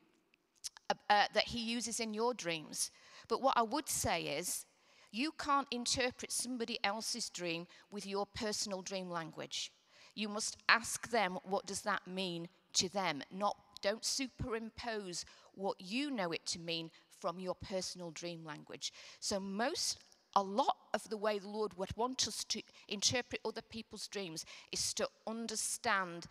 [0.91, 2.91] uh, uh, that He uses in your dreams.
[3.29, 4.67] But what I would say is,
[5.11, 9.73] you can't interpret somebody else's dream with your personal dream language.
[10.15, 16.11] You must ask them, what does that mean to them, not Don't superimpose what you
[16.11, 16.91] know it to mean
[17.21, 18.93] from your personal dream language.
[19.21, 19.99] So, most,
[20.37, 24.45] a lot of the way the Lord would want us to interpret other people's dreams
[24.73, 26.27] is to understand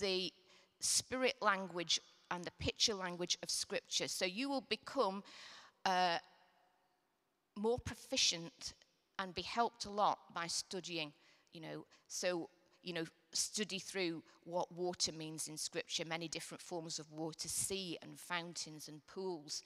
[0.00, 0.32] the
[0.80, 4.08] spirit language and the picture language of Scripture.
[4.08, 5.22] So, you will become
[5.84, 6.18] uh,
[7.56, 8.74] more proficient
[9.18, 11.12] and be helped a lot by studying,
[11.52, 11.86] you know.
[12.08, 12.48] So,
[12.82, 17.98] you know, study through what water means in Scripture, many different forms of water, sea
[18.02, 19.62] and fountains and pools,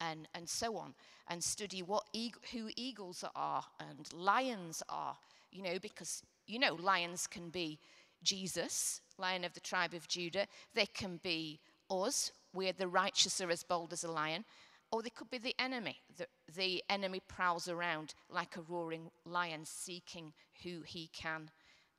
[0.00, 0.94] and, and so on,
[1.28, 2.04] and study what
[2.52, 5.16] who eagles are and lions are,
[5.50, 7.78] you know, because, you know, lions can be
[8.22, 13.50] Jesus, lion of the tribe of Judah, they can be us, we're the righteous are
[13.50, 14.44] as bold as a lion,
[14.90, 15.96] or they could be the enemy.
[16.16, 20.32] The, the enemy prowls around like a roaring lion seeking
[20.62, 21.50] who he can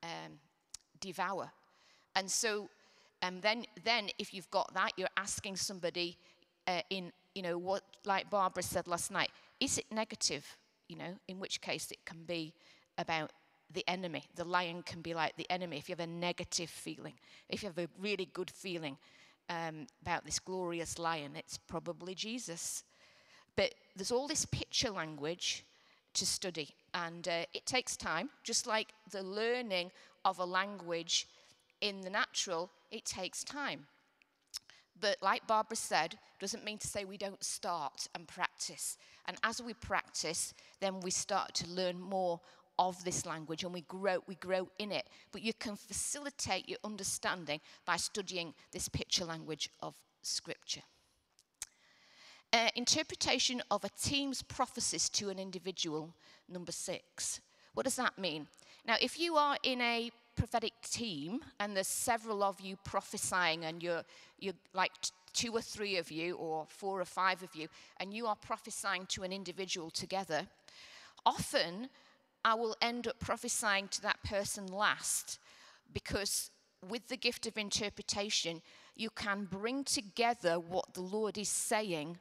[0.03, 0.39] um,
[0.99, 1.51] devour.
[2.15, 2.69] And so,
[3.23, 6.17] um, then, then if you've got that, you're asking somebody
[6.67, 10.57] uh, in, you know, what, like Barbara said last night, is it negative?
[10.87, 12.53] You know, in which case it can be
[12.97, 13.31] about
[13.71, 14.25] the enemy.
[14.35, 17.13] The lion can be like the enemy if you have a negative feeling.
[17.49, 18.97] If you have a really good feeling
[19.49, 22.83] um, about this glorious lion, it's probably Jesus.
[23.55, 25.65] But there's all this picture language
[26.13, 29.91] to study, and uh, it takes time, just like the learning
[30.25, 31.27] of a language
[31.81, 33.87] in the natural, it takes time.
[35.03, 38.97] But like Barbara said, doesn't mean to say we don't start and practice.
[39.25, 42.39] And as we practice, then we start to learn more
[42.79, 45.09] of this language and we grow we grow in it.
[45.33, 50.83] But you can facilitate your understanding by studying this picture language of scripture.
[52.53, 56.15] Uh, interpretation of a team's prophecies to an individual
[56.47, 57.41] number 6
[57.73, 58.47] what does that mean?
[58.85, 60.11] Now, if you are in a
[60.43, 64.03] prophetic team and there's several of you prophesying and you're,
[64.39, 64.91] you're like
[65.31, 67.65] two or three of you or four or five of you
[68.01, 70.45] and you are prophesying to an individual together,
[71.25, 71.87] often
[72.43, 75.39] I will end up prophesying to that person last
[75.93, 76.51] because
[76.89, 78.61] with the gift of interpretation,
[78.97, 82.17] you can bring together what the Lord is saying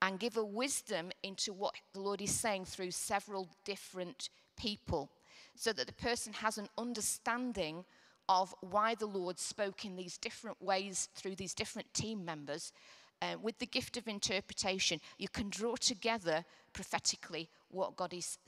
[0.00, 5.10] and give a wisdom into what the Lord is saying through several different people
[5.54, 7.84] so that the person has an understanding
[8.28, 12.72] of why the Lord spoke in these different ways through these different team members.
[13.20, 18.38] Uh, with the gift of interpretation, you can draw together prophetically what God is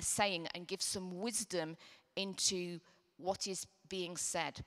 [0.00, 1.76] saying and give some wisdom
[2.16, 2.80] into
[3.16, 4.64] what is being said.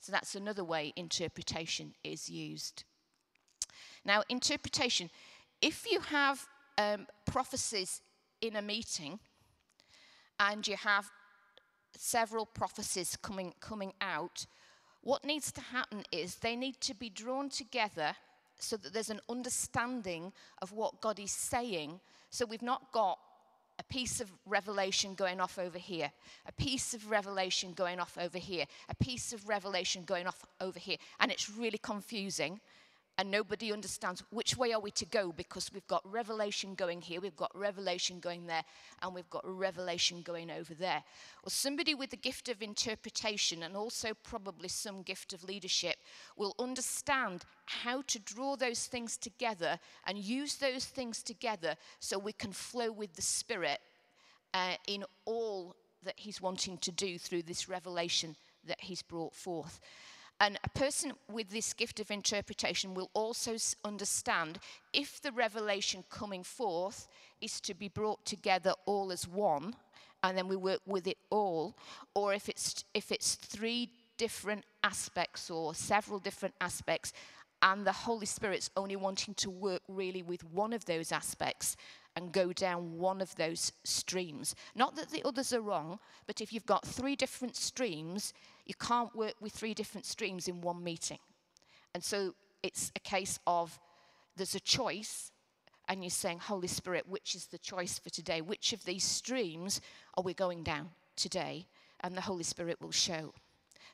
[0.00, 2.84] So that's another way interpretation is used.
[4.04, 5.10] Now, interpretation,
[5.60, 8.02] if you have um, prophecies
[8.40, 9.18] in a meeting
[10.38, 11.10] and you have
[11.96, 14.46] several prophecies coming, coming out,
[15.02, 18.14] what needs to happen is they need to be drawn together
[18.58, 20.32] so that there's an understanding
[20.62, 22.00] of what God is saying.
[22.30, 23.18] So we've not got
[23.78, 26.10] a piece of revelation going off over here,
[26.46, 30.78] a piece of revelation going off over here, a piece of revelation going off over
[30.78, 30.96] here.
[31.20, 32.60] And it's really confusing
[33.16, 37.20] and nobody understands which way are we to go because we've got revelation going here,
[37.20, 38.64] we've got revelation going there,
[39.02, 41.02] and we've got revelation going over there.
[41.44, 45.96] Well, somebody with the gift of interpretation and also probably some gift of leadership
[46.36, 52.32] will understand how to draw those things together and use those things together so we
[52.32, 53.78] can flow with the Spirit
[54.54, 58.34] uh, in all that He's wanting to do through this revelation
[58.66, 59.78] that He's brought forth.
[60.40, 64.58] And a person with this gift of interpretation will also understand
[64.92, 67.08] if the revelation coming forth
[67.40, 69.74] is to be brought together all as one,
[70.22, 71.76] and then we work with it all,
[72.14, 77.12] or if it's, if it's three different aspects or several different aspects,
[77.62, 81.76] and the Holy Spirit's only wanting to work really with one of those aspects
[82.16, 84.54] and go down one of those streams.
[84.74, 88.32] Not that the others are wrong, but if you've got three different streams,
[88.66, 91.18] you can't work with three different streams in one meeting.
[91.94, 93.78] And so it's a case of
[94.36, 95.32] there's a choice,
[95.88, 98.40] and you're saying, Holy Spirit, which is the choice for today?
[98.40, 99.80] Which of these streams
[100.16, 101.66] are we going down today?
[102.00, 103.32] And the Holy Spirit will show.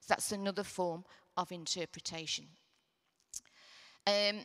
[0.00, 1.04] So that's another form
[1.36, 2.46] of interpretation.
[4.06, 4.40] Um,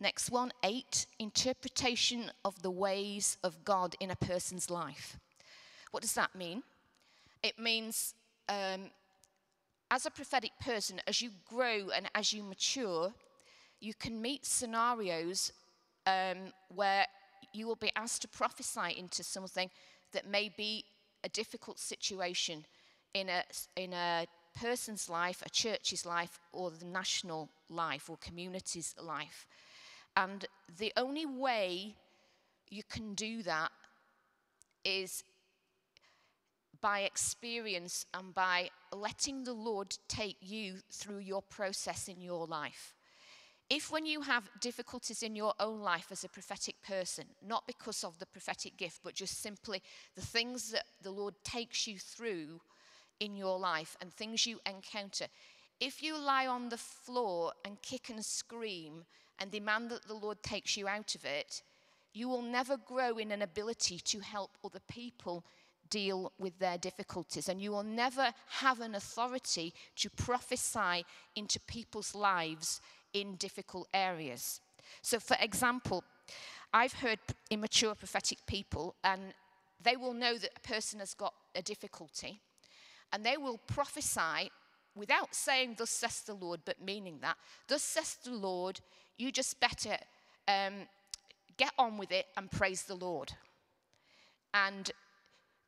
[0.00, 5.18] next one, eight, interpretation of the ways of God in a person's life.
[5.90, 6.62] What does that mean?
[7.42, 8.14] It means
[8.48, 8.90] um,
[9.90, 13.12] as a prophetic person, as you grow and as you mature,
[13.80, 15.52] you can meet scenarios
[16.06, 17.06] um, where
[17.52, 19.70] you will be asked to prophesy into something
[20.12, 20.84] that may be
[21.24, 22.64] a difficult situation
[23.14, 23.42] in a,
[23.76, 24.26] in a
[24.58, 29.46] person's life, a church's life, or the national life or community's life.
[30.16, 30.46] And
[30.78, 31.94] the only way
[32.70, 33.70] you can do that
[34.84, 35.22] is
[36.80, 42.94] by experience and by letting the Lord take you through your process in your life.
[43.68, 48.04] If, when you have difficulties in your own life as a prophetic person, not because
[48.04, 49.82] of the prophetic gift, but just simply
[50.14, 52.60] the things that the Lord takes you through
[53.18, 55.26] in your life and things you encounter,
[55.80, 59.04] if you lie on the floor and kick and scream
[59.38, 61.62] and demand that the Lord takes you out of it,
[62.12, 65.44] you will never grow in an ability to help other people
[65.90, 67.48] deal with their difficulties.
[67.48, 72.80] And you will never have an authority to prophesy into people's lives
[73.12, 74.60] in difficult areas.
[75.02, 76.04] So, for example,
[76.72, 77.18] I've heard
[77.50, 79.34] immature prophetic people, and
[79.82, 82.40] they will know that a person has got a difficulty,
[83.12, 84.50] and they will prophesy
[84.94, 87.36] without saying, Thus says the Lord, but meaning that,
[87.68, 88.80] Thus says the Lord,
[89.18, 89.96] you just better
[90.48, 90.86] um,
[91.56, 93.32] get on with it and praise the Lord.
[94.54, 94.90] And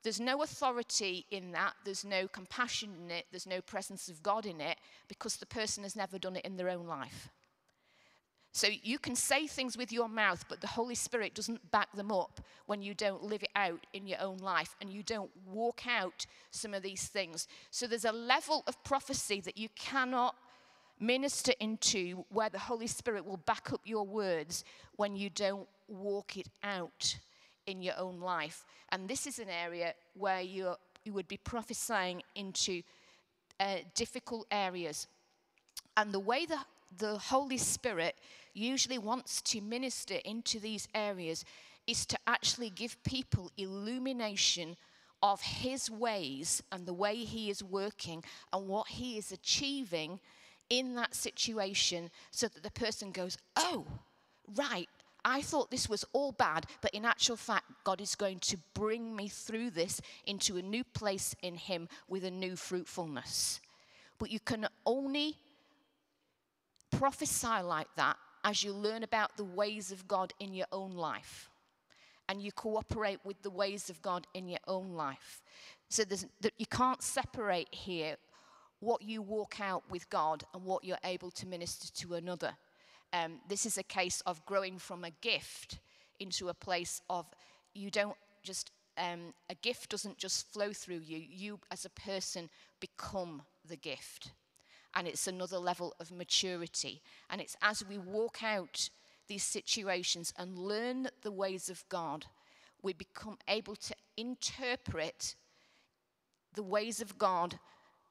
[0.03, 4.47] there's no authority in that, there's no compassion in it, there's no presence of God
[4.47, 4.79] in it
[5.09, 7.31] because the person has never done it in their own life.
[8.53, 12.11] So you can say things with your mouth, but the Holy Spirit doesn't back them
[12.11, 15.83] up when you don't live it out in your own life and you don't walk
[15.87, 17.47] out some of these things.
[17.71, 20.35] So there's a level of prophecy that you cannot
[21.01, 24.65] minister into where the Holy Spirit will back up your words
[24.97, 27.17] when you don't walk it out
[27.67, 28.65] in your own life.
[28.91, 30.75] And this is an area where you
[31.05, 32.83] you would be prophesying into
[33.61, 35.07] uh, difficult areas.
[35.97, 36.59] And the way the,
[36.99, 38.15] the Holy Spirit
[38.53, 41.45] usually wants to minister into these areas
[41.87, 44.77] is to actually give people illumination
[45.23, 48.23] of His ways and the way He is working
[48.53, 50.21] and what He is achieving
[50.71, 53.87] in that situation so that the person goes, Oh,
[54.57, 54.89] right,
[55.25, 59.15] I thought this was all bad, but in actual fact, God is going to bring
[59.15, 63.61] me through this into a new place in Him with a new fruitfulness.
[64.19, 65.37] But you can only
[66.91, 71.51] prophesy like that as you learn about the ways of God in your own life
[72.29, 75.43] and you cooperate with the ways of God in your own life.
[75.89, 78.17] So that you can't separate here
[78.81, 82.53] what you walk out with God and what you're able to minister to another.
[83.13, 85.79] Um, this is a case of growing from a gift
[86.21, 87.27] into a place of
[87.75, 92.49] you don't just, um, a gift doesn't just flow through you, you as a person
[92.81, 94.33] become the gift.
[94.95, 97.03] And it's another level of maturity.
[97.31, 98.91] And it's as we walk out
[99.29, 102.27] these situations and learn the ways of God,
[102.83, 105.35] we become able to interpret
[106.55, 107.59] the ways of God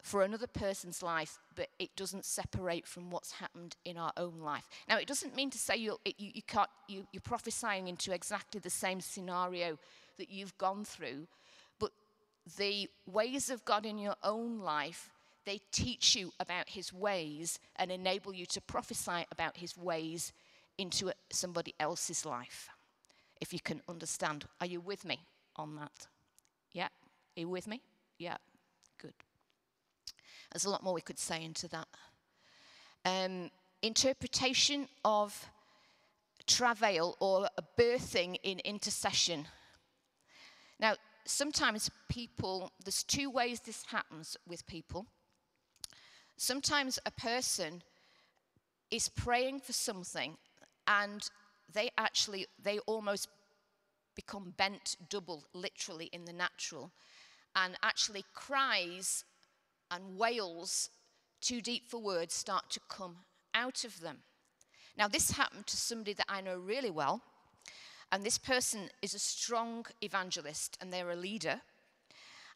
[0.08, 4.64] for another person's life, but it doesn't separate from what's happened in our own life.
[4.88, 8.62] Now, it doesn't mean to say you you, you can't, you, you're prophesying into exactly
[8.62, 9.78] the same scenario
[10.18, 11.28] that you've gone through,
[11.78, 11.92] but
[12.58, 15.12] the ways of God in your own life,
[15.46, 20.32] they teach you about his ways and enable you to prophesy about his ways
[20.78, 22.70] into somebody else's life.
[23.42, 24.46] If you can understand.
[24.62, 25.20] Are you with me
[25.58, 26.08] on that?
[26.72, 26.88] Yeah?
[27.36, 27.82] Are you with me?
[28.18, 28.38] Yeah.
[29.00, 29.14] Good.
[30.52, 31.88] There's a lot more we could say into that.
[33.06, 33.52] Um,
[33.82, 35.50] interpretation of
[36.46, 39.48] travail or a birthing in intercession.
[40.80, 40.96] Now,
[41.26, 45.06] sometimes people, there's two ways this happens with people.
[46.38, 47.82] Sometimes a person
[48.92, 50.38] is praying for something
[50.88, 51.30] and
[51.74, 53.28] they actually, they almost
[54.16, 56.92] become bent double, literally in the natural,
[57.56, 59.26] and actually cries
[59.92, 60.90] and wails,
[61.42, 63.18] too deep for words, start to come
[63.54, 64.20] out of them.
[64.98, 67.22] Now, this happened to somebody that I know really well,
[68.12, 71.62] and this person is a strong evangelist and they're a leader.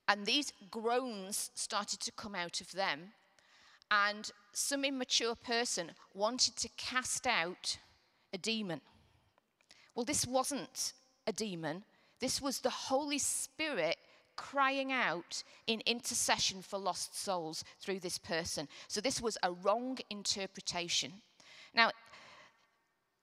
[0.08, 3.12] And these groans started to come out of them,
[3.92, 7.78] and some immature person wanted to cast out
[8.34, 8.82] a demon.
[9.94, 10.94] Well, this wasn't
[11.28, 11.84] a demon,
[12.20, 13.98] this was the Holy Spirit
[14.42, 18.68] crying out in intercession for lost souls through this person.
[18.88, 21.14] So this was a wrong interpretation.
[21.76, 21.92] Now,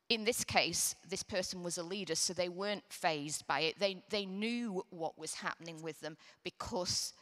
[0.09, 3.81] in this case, this person was a leader, so they weren't fazed by it.
[3.81, 7.12] They, they knew what was happening with them because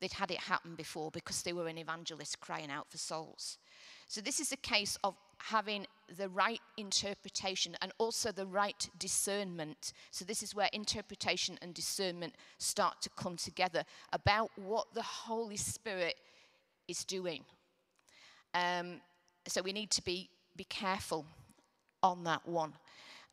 [0.00, 3.56] they'd had it happen before, because they were an evangelist crying out for souls.
[4.06, 9.92] So, this is a case of having the right interpretation and also the right discernment.
[10.10, 15.56] So, this is where interpretation and discernment start to come together about what the Holy
[15.56, 16.16] Spirit
[16.88, 17.44] is doing.
[18.54, 19.00] Um,
[19.48, 21.26] so we need to be, be careful
[22.02, 22.74] on that one.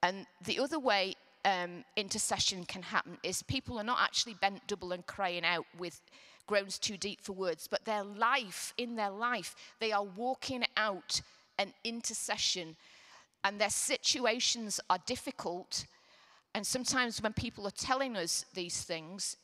[0.02, 4.92] And the other way um, intercession can happen is people are not actually bent double
[4.92, 6.02] and crying out with
[6.46, 11.22] groans too deep for words, but their life, in their life, they are walking out
[11.58, 12.76] an intercession
[13.44, 15.86] and their situations are difficult.
[16.56, 19.38] And sometimes when people are telling us these things,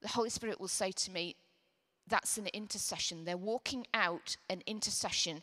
[0.00, 1.36] the Holy Spirit will say to me,
[2.08, 3.24] That's an intercession.
[3.24, 5.42] They're walking out an intercession.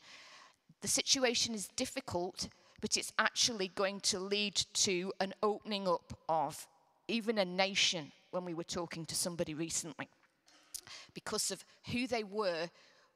[0.82, 2.47] The situation is difficult,
[2.82, 6.68] but it's actually going to lead to an opening up of
[7.07, 10.07] even a nation when we were talking to somebody recently
[11.14, 12.70] because of who they were,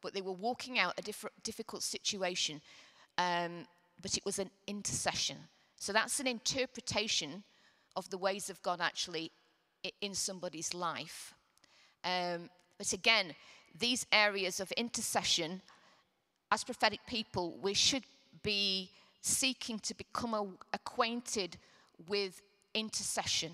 [0.04, 2.62] but they were walking out a difficult situation.
[3.18, 3.66] Um,
[4.02, 5.38] but it was an intercession.
[5.78, 7.44] So that's an interpretation
[7.96, 9.32] of the ways of God actually
[10.02, 11.34] in somebody's life.
[12.04, 13.34] Um, but again,
[13.78, 15.62] these areas of intercession,
[16.52, 18.04] as prophetic people, we should
[18.44, 18.90] be
[19.22, 21.58] seeking to become acquainted
[22.08, 22.42] with
[22.74, 23.52] intercession.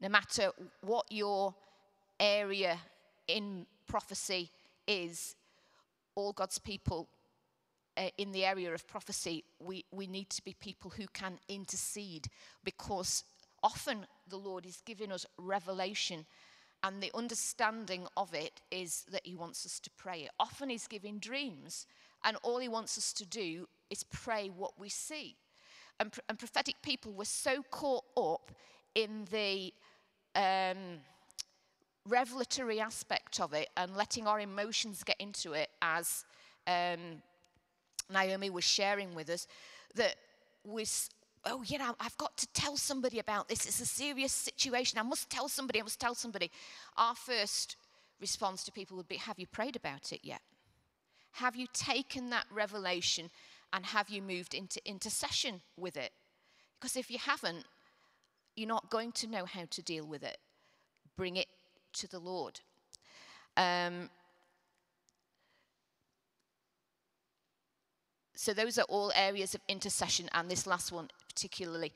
[0.00, 0.50] No matter
[0.80, 1.54] what your
[2.18, 2.78] area
[3.28, 4.50] in prophecy
[4.86, 5.36] is,
[6.14, 7.08] all God's people
[7.96, 12.28] uh, in the area of prophecy, we, we need to be people who can intercede
[12.64, 13.24] because
[13.62, 16.24] often the Lord is giving us revelation
[16.82, 20.28] and the understanding of it is that He wants us to pray.
[20.38, 21.86] Often He's giving dreams,
[22.24, 25.36] and all He wants us to do is pray what we see.
[25.98, 28.50] And, and prophetic people were so caught up
[28.94, 29.74] in the
[30.34, 31.00] um,
[32.10, 36.24] revelatory aspect of it and letting our emotions get into it, as
[36.66, 37.22] um,
[38.12, 39.46] Naomi was sharing with us,
[39.94, 40.16] that
[40.64, 41.10] was
[41.46, 43.66] oh, you know, I've got to tell somebody about this.
[43.66, 44.98] It's a serious situation.
[44.98, 45.80] I must tell somebody.
[45.80, 46.50] I must tell somebody.
[46.96, 47.76] Our first
[48.20, 50.42] response to people would be, Have you prayed about it yet?
[51.32, 53.30] Have you taken that revelation
[53.72, 56.12] and have you moved into intercession with it?
[56.78, 57.64] Because if you haven't,
[58.56, 60.38] you're not going to know how to deal with it.
[61.16, 61.46] Bring it
[61.94, 62.60] to the Lord.
[63.56, 64.08] Um,
[68.34, 71.92] so, those are all areas of intercession, and this last one particularly,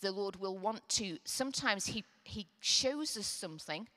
[0.00, 1.18] the Lord will want to.
[1.24, 3.88] Sometimes He, he shows us something,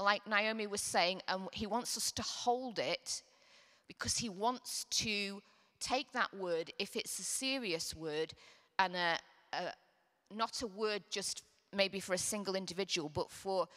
[0.00, 3.22] like Naomi was saying, and He wants us to hold it
[3.86, 5.42] because He wants to
[5.80, 8.32] take that word, if it's a serious word,
[8.78, 9.18] and a,
[9.52, 9.72] a,
[10.34, 11.42] not a word just
[11.74, 13.68] maybe for a single individual, but for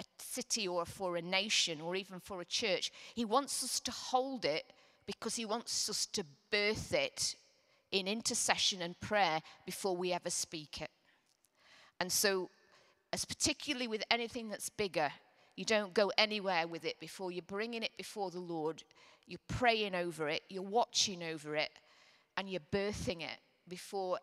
[0.00, 2.90] a city or for a nation or even for a church.
[3.14, 4.64] He wants us to hold it
[5.06, 7.36] because he wants us to birth it
[7.92, 10.90] in intercession and prayer before we ever speak it.
[12.00, 12.50] And so,
[13.12, 15.10] as particularly with anything that's bigger,
[15.56, 18.82] you don't go anywhere with it before you're bringing it before the Lord.
[19.26, 21.70] You're praying over it, you're watching over it,
[22.36, 23.38] and you're birthing it
[23.68, 24.18] before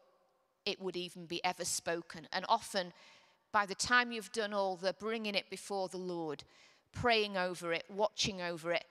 [0.65, 2.27] it would even be ever spoken.
[2.31, 2.93] And often,
[3.57, 6.43] by the time you've done all the bringing it before the Lord,
[6.91, 8.85] praying over it, watching over it,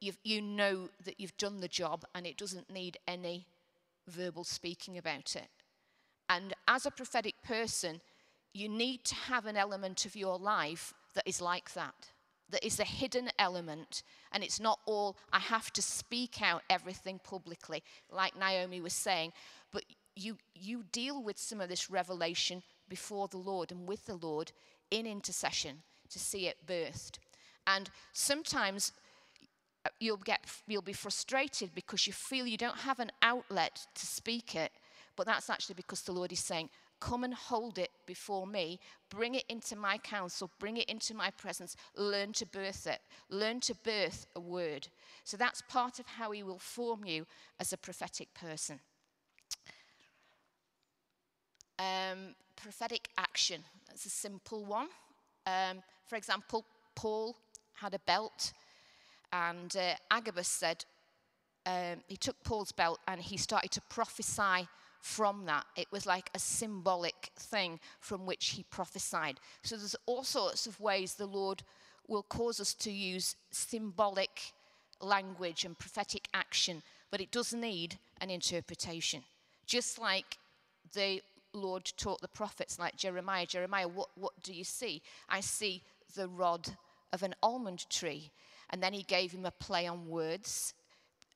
[0.00, 3.44] you know that you've done the job and it doesn't need any
[4.06, 5.48] verbal speaking about it.
[6.30, 8.00] And as a prophetic person,
[8.54, 12.08] you need to have an element of your life that is like that.
[12.48, 14.02] That is a hidden element,
[14.32, 19.34] and it's not all I have to speak out everything publicly, like Naomi was saying,
[19.70, 19.84] but
[20.16, 24.52] you, you deal with some of this revelation before the Lord and with the Lord
[24.90, 27.18] in intercession to see it birthed.
[27.66, 28.92] And sometimes
[29.84, 34.06] uh, you'll get you'll be frustrated because you feel you don't have an outlet to
[34.06, 34.72] speak it
[35.16, 36.68] but that's actually because the lord is saying
[37.00, 38.80] come and hold it before me.
[39.10, 40.50] Bring it into my counsel.
[40.58, 41.76] Bring it into my presence.
[41.96, 43.00] Learn to birth it.
[43.30, 44.88] Learn to birth a word.
[45.24, 47.26] So that's part of how he will form you
[47.60, 48.80] as a prophetic person
[51.78, 54.88] um, prophetic action that's a simple one
[55.46, 56.64] um, for example
[56.94, 57.36] paul
[57.74, 58.52] had a belt
[59.32, 60.84] and uh, Agabus said,
[61.66, 64.68] um, he took Paul's belt and he started to prophesy
[65.00, 65.64] from that.
[65.76, 69.38] It was like a symbolic thing from which he prophesied.
[69.62, 71.62] So there's all sorts of ways the Lord
[72.08, 74.52] will cause us to use symbolic
[75.00, 79.22] language and prophetic action, but it does need an interpretation.
[79.66, 80.38] Just like
[80.94, 81.20] the
[81.52, 85.02] Lord taught the prophets, like Jeremiah, Jeremiah, what, what do you see?
[85.28, 85.82] I see
[86.14, 86.68] the rod
[87.12, 88.30] of an almond tree.
[88.70, 90.74] And then he gave him a play on words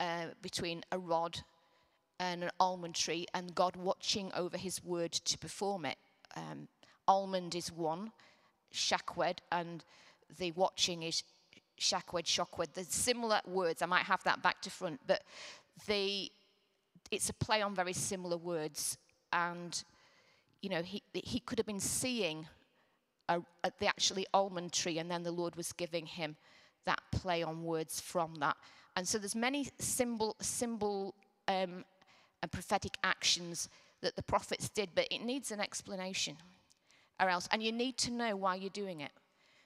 [0.01, 1.41] uh, between a rod
[2.21, 5.97] and an almond tree, and God watching over his word to perform it.
[6.37, 6.69] Um,
[7.09, 8.13] almond is one,
[8.73, 9.85] shakwed, and
[10.39, 11.25] the watching is
[11.81, 12.75] shakwed, shockwed.
[12.75, 13.83] There's similar words.
[13.83, 15.23] I might have that back to front, but
[15.87, 16.31] the,
[17.11, 18.99] it's a play on very similar words.
[19.33, 19.83] And,
[20.63, 22.47] you know, he, he could have been seeing
[23.29, 26.37] a, a, the actually almond tree, and then the Lord was giving him
[26.87, 28.57] that play on words from that.
[28.97, 31.15] And so there's many symbol, symbol
[31.49, 31.85] um,
[32.43, 33.69] and prophetic actions
[34.03, 36.37] that the prophets did, but it needs an explanation
[37.21, 37.49] or else.
[37.53, 39.13] And you need to know why you're doing it.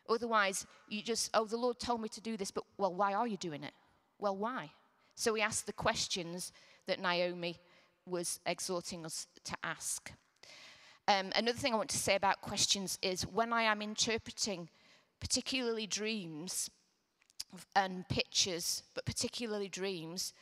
[0.08, 3.26] Otherwise, you just, oh, the Lord told me to do this, but well, why are
[3.26, 3.72] you doing it?
[4.18, 4.70] Well, why?
[5.14, 6.52] So we ask the questions
[6.86, 7.58] that Naomi
[8.04, 10.12] was exhorting us to ask.
[11.08, 14.68] Um, another thing I want to say about questions is when I am interpreting,
[15.20, 16.68] particularly dreams
[17.76, 20.32] and pictures, but particularly dreams,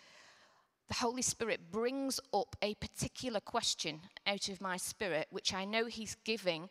[0.88, 5.84] the Holy Spirit brings up a particular question out of my spirit, which I know
[5.84, 6.70] He's giving,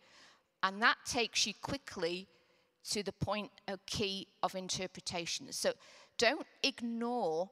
[0.63, 2.27] and that takes you quickly
[2.89, 5.51] to the point, a key of interpretation.
[5.51, 5.73] So
[6.17, 7.49] don't ignore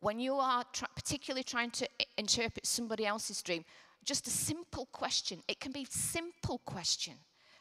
[0.00, 3.64] when you are tra- particularly trying to interpret somebody else's dream,
[4.04, 5.40] just a simple question.
[5.48, 7.14] It can be simple question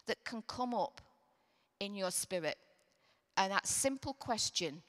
[0.07, 1.01] that can come up
[1.79, 2.57] in your spirit.
[3.35, 4.81] And that simple question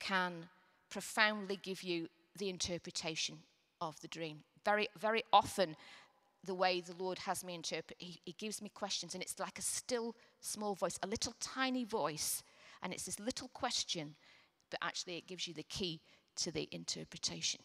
[0.00, 0.48] can
[0.90, 2.08] profoundly give you
[2.38, 3.38] the interpretation
[3.80, 4.38] of the dream.
[4.64, 5.76] Very, very often,
[6.44, 9.58] the way the Lord has me interpret, he, he gives me questions, and it's like
[9.58, 12.42] a still small voice, a little tiny voice,
[12.82, 14.14] and it's this little question,
[14.70, 16.00] but actually it gives you the key
[16.36, 17.60] to the interpretation.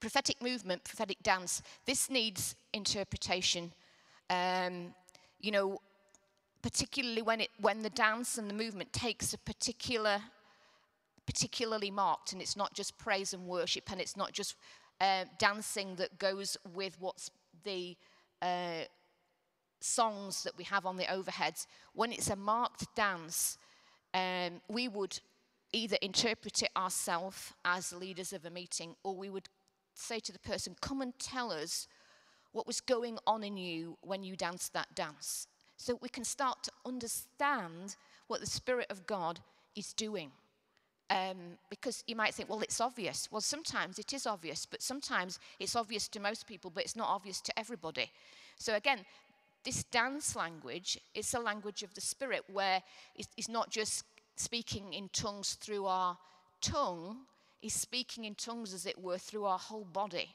[0.00, 3.72] Prophetic movement, prophetic dance, this needs interpretation.
[4.30, 4.94] Um,
[5.40, 5.80] you know,
[6.62, 10.20] particularly when, it, when the dance and the movement takes a particular
[11.28, 14.56] particularly marked, and it's not just praise and worship, and it's not just
[14.98, 17.30] uh, dancing that goes with what's
[17.64, 17.94] the
[18.40, 18.84] uh,
[19.80, 21.66] songs that we have on the overheads.
[21.92, 23.58] When it's a marked dance,
[24.14, 25.20] um, we would
[25.70, 29.50] either interpret it ourselves as leaders of a meeting, or we would
[29.98, 31.88] say to the person, Come and tell us
[32.52, 35.46] what was going on in you when you danced that dance.
[35.76, 37.96] So we can start to understand
[38.26, 39.40] what the Spirit of God
[39.76, 40.30] is doing.
[41.10, 43.28] Um, because you might think, well, it's obvious.
[43.30, 47.08] Well, sometimes it is obvious, but sometimes it's obvious to most people, but it's not
[47.08, 48.10] obvious to everybody.
[48.56, 49.00] So again,
[49.64, 52.82] this dance language is a language of the spirit where
[53.14, 54.04] it's not just
[54.36, 56.16] speaking in tongues through our
[56.60, 57.18] tongue,
[57.60, 60.34] he's speaking in tongues, as it were, through our whole body.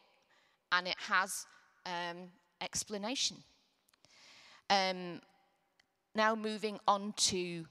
[0.72, 1.46] And it has
[1.86, 2.30] um,
[2.62, 3.38] explanation.
[4.70, 5.22] Um,
[6.16, 7.66] now, moving on to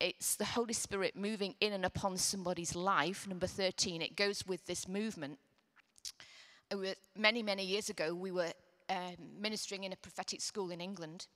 [0.00, 3.26] it's the Holy Spirit moving in and upon somebody's life.
[3.26, 5.38] Number 13, it goes with this movement.
[7.16, 8.52] Many, many years ago, we were
[8.90, 11.26] um, ministering in a prophetic school in England,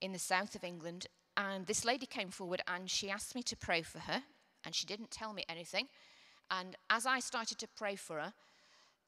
[0.00, 1.06] in the south of England,
[1.36, 4.22] and this lady came forward and she asked me to pray for her,
[4.64, 5.88] and she didn't tell me anything.
[6.52, 8.32] And as I started to pray for her,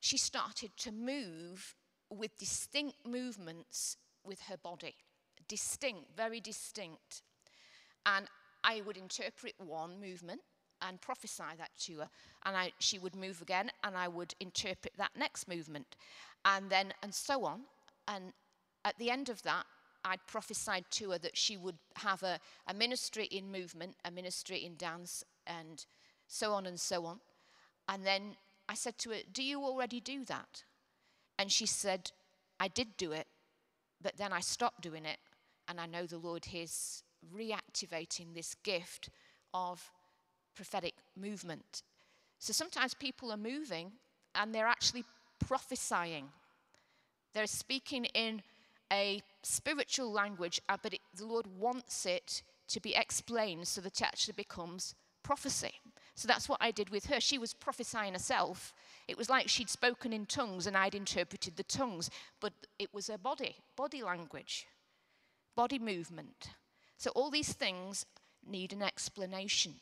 [0.01, 1.75] she started to move
[2.11, 4.95] with distinct movements with her body.
[5.47, 7.23] Distinct, very distinct.
[8.07, 8.27] And
[8.65, 10.41] I would interpret one movement
[10.81, 12.09] and prophesy that to her.
[12.47, 15.97] And I, she would move again, and I would interpret that next movement.
[16.45, 17.61] And then, and so on.
[18.09, 18.33] And
[18.85, 19.65] at the end of that,
[20.05, 24.65] I'd prophesied to her that she would have a, a ministry in movement, a ministry
[24.65, 25.85] in dance, and
[26.27, 27.21] so on and so on.
[27.89, 28.37] And then
[28.69, 30.65] I said to her, Do you already do that?
[31.39, 32.13] And she said,
[32.61, 33.27] I did do it,
[34.01, 35.19] but then I stopped doing it.
[35.69, 37.03] And I know the Lord is
[37.35, 39.09] reactivating this gift
[39.53, 39.91] of
[40.55, 41.83] prophetic movement.
[42.39, 43.93] So sometimes people are moving
[44.35, 45.05] and they're actually
[45.39, 46.27] prophesying.
[47.33, 48.43] They're speaking in
[48.93, 54.01] a spiritual language, uh, but it, the Lord wants it to be explained so that
[54.01, 55.73] it actually becomes prophecy.
[56.15, 57.21] So that's what I did with her.
[57.21, 58.73] She was prophesying herself.
[59.09, 62.09] It was like she'd spoken in tongues and I'd interpreted the tongues,
[62.41, 64.67] but it was her body, body language,
[65.57, 66.51] body movement.
[66.97, 68.07] So all these things
[68.47, 69.75] need an explanation.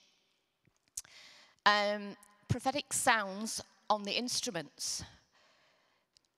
[1.66, 2.16] Um,
[2.48, 5.04] prophetic sounds on the instruments.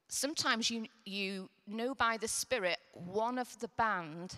[0.08, 4.34] Sometimes you, you know by the Spirit, one of the band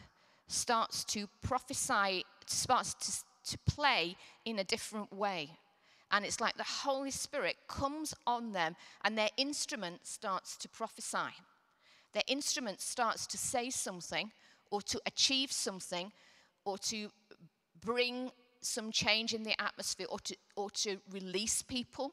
[0.48, 5.50] starts to prophesy, starts to, play in a different way.
[6.10, 11.34] And it's like the Holy Spirit comes on them and their instrument starts to prophesy.
[12.12, 14.30] Their instrument starts to say something
[14.70, 16.12] or to achieve something
[16.64, 17.10] or to
[17.80, 22.12] bring some change in the atmosphere or to, or to release people.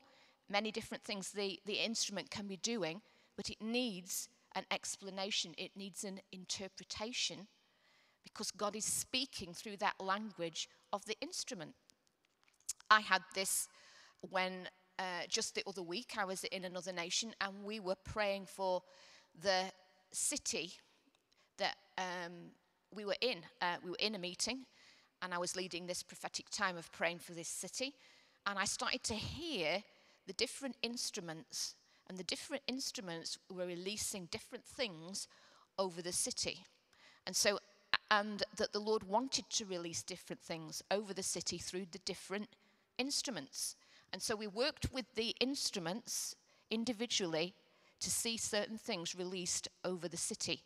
[0.49, 3.01] Many different things the, the instrument can be doing,
[3.35, 7.47] but it needs an explanation, it needs an interpretation
[8.23, 11.73] because God is speaking through that language of the instrument.
[12.89, 13.67] I had this
[14.29, 18.45] when uh, just the other week I was in another nation and we were praying
[18.45, 18.81] for
[19.41, 19.63] the
[20.11, 20.73] city
[21.57, 22.51] that um,
[22.95, 23.39] we were in.
[23.61, 24.65] Uh, we were in a meeting
[25.23, 27.93] and I was leading this prophetic time of praying for this city.
[28.45, 29.81] And I started to hear
[30.27, 31.75] the different instruments,
[32.07, 35.27] and the different instruments were releasing different things
[35.79, 36.65] over the city.
[37.25, 37.59] And so,
[38.13, 42.47] and that the Lord wanted to release different things over the city through the different
[42.99, 43.75] instruments.
[44.11, 46.35] And so we worked with the instruments
[46.69, 47.55] individually
[48.01, 50.61] to see certain things released over the city.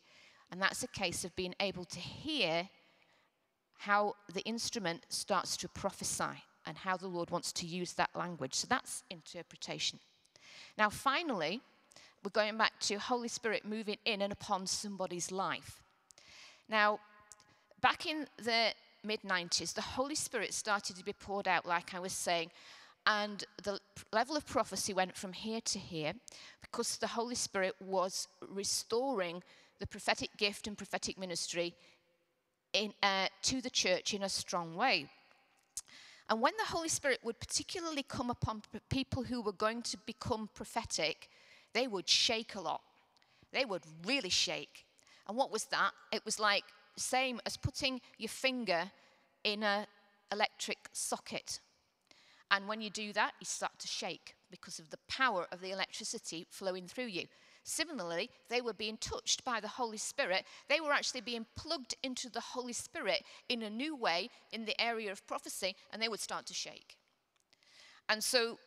[0.52, 2.68] And that's a case of being able to hear
[3.78, 8.56] how the instrument starts to prophesy and how the Lord wants to use that language.
[8.56, 10.00] So that's interpretation.
[10.78, 11.62] Now, finally,
[12.26, 15.82] we're going back to Holy Spirit moving in and upon somebody's life.
[16.68, 17.00] Now,
[17.82, 18.74] back in the
[19.04, 22.52] mid 90s, the Holy Spirit started to be poured out, like I was saying,
[23.06, 23.80] and the
[24.12, 26.14] level of prophecy went from here to here
[26.62, 29.42] because the Holy Spirit was restoring
[29.80, 31.74] the prophetic gift and prophetic ministry
[32.74, 35.08] in, uh, to the church in a strong way.
[36.30, 40.50] And when the Holy Spirit would particularly come upon people who were going to become
[40.54, 41.30] prophetic,
[41.74, 42.82] they would shake a lot.
[43.54, 44.86] They would really shake.
[45.28, 45.92] And what was that?
[46.12, 46.66] It was like
[46.98, 48.92] same as putting your finger
[49.44, 49.86] in an
[50.32, 51.60] electric socket.
[52.52, 55.72] And when you do that, you start to shake because of the power of the
[55.72, 57.26] electricity flowing through you.
[57.64, 60.46] Similarly, they were being touched by the Holy Spirit.
[60.70, 64.80] They were actually being plugged into the Holy Spirit in a new way in the
[64.82, 66.96] area of prophecy, and they would start to shake.
[68.08, 68.58] And so,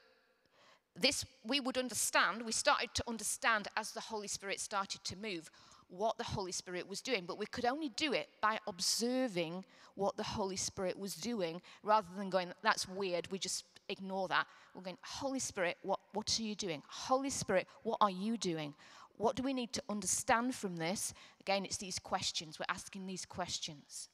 [0.95, 5.51] this we would understand, we started to understand as the Holy Spirit started to move
[5.91, 9.65] what the Holy Spirit was doing, but we could only do it by observing
[9.97, 14.47] what the Holy Spirit was doing rather than going, that's weird, we just ignore that.
[14.75, 16.83] We're going, Holy Spirit, what, what are you doing?
[16.87, 18.75] Holy Spirit, what are you doing?
[19.17, 21.13] What do we need to understand from this?
[21.41, 22.59] Again, it's these questions.
[22.59, 24.09] We're asking these questions.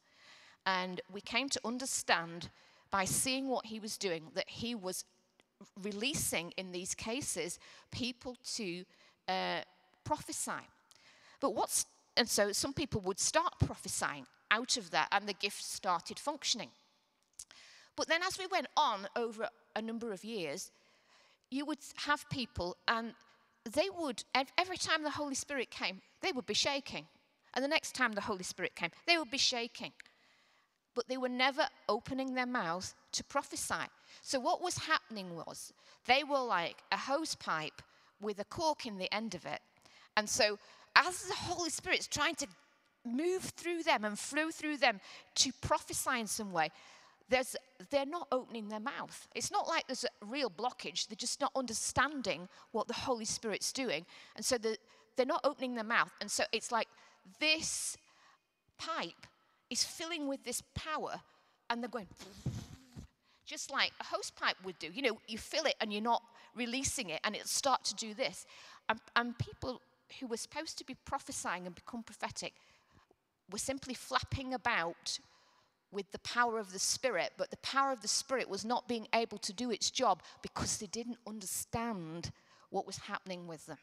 [0.65, 2.49] And we came to understand
[2.91, 5.05] by seeing what he was doing that he was
[5.83, 7.59] releasing, in these cases,
[7.91, 8.85] people to
[9.29, 9.61] uh,
[10.05, 10.65] prophesy.
[11.41, 11.87] But what's,
[12.17, 16.71] and so some people would start prophesying out of that, and the gift started functioning.
[17.97, 20.71] But then as we went on over a number of years,
[21.51, 23.15] you would have people, and
[23.65, 24.23] they would,
[24.59, 27.07] every time the Holy Spirit came, they would be shaking.
[27.55, 29.93] And the next time the Holy Spirit came, they would be shaking.
[30.95, 33.87] But they were never opening their mouths to prophesy.
[34.23, 35.73] So what was happening was
[36.07, 37.83] they were like a hose pipe
[38.21, 39.61] with a cork in the end of it.
[40.17, 40.59] And so
[40.97, 42.47] as the Holy Spirit's trying to
[43.05, 45.01] move through them and flow through them
[45.37, 46.71] to prophesy in some way,
[47.29, 47.55] there's,
[47.91, 49.29] they're not opening their mouth.
[49.35, 51.09] It's not like there's a real blockage.
[51.09, 54.07] They're just not understanding what the Holy Spirit's doing.
[54.37, 54.77] And so the,
[55.17, 56.13] they're not opening their mouth.
[56.21, 56.89] And so it's like
[57.41, 57.97] this
[58.79, 59.27] pipe
[59.71, 61.21] is filling with this power,
[61.69, 62.07] and they're going,
[63.45, 64.89] just like a hose pipe would do.
[64.93, 66.23] You know, you fill it and you're not
[66.55, 68.47] releasing it, and it'll start to do this.
[68.89, 69.81] And, and people
[70.21, 72.55] who were supposed to be prophesying and become prophetic
[73.51, 75.19] were simply flapping about
[75.93, 79.07] with the power of the Spirit, but the power of the Spirit was not being
[79.15, 82.31] able to do its job because they didn't understand
[82.71, 83.79] what was happening with them.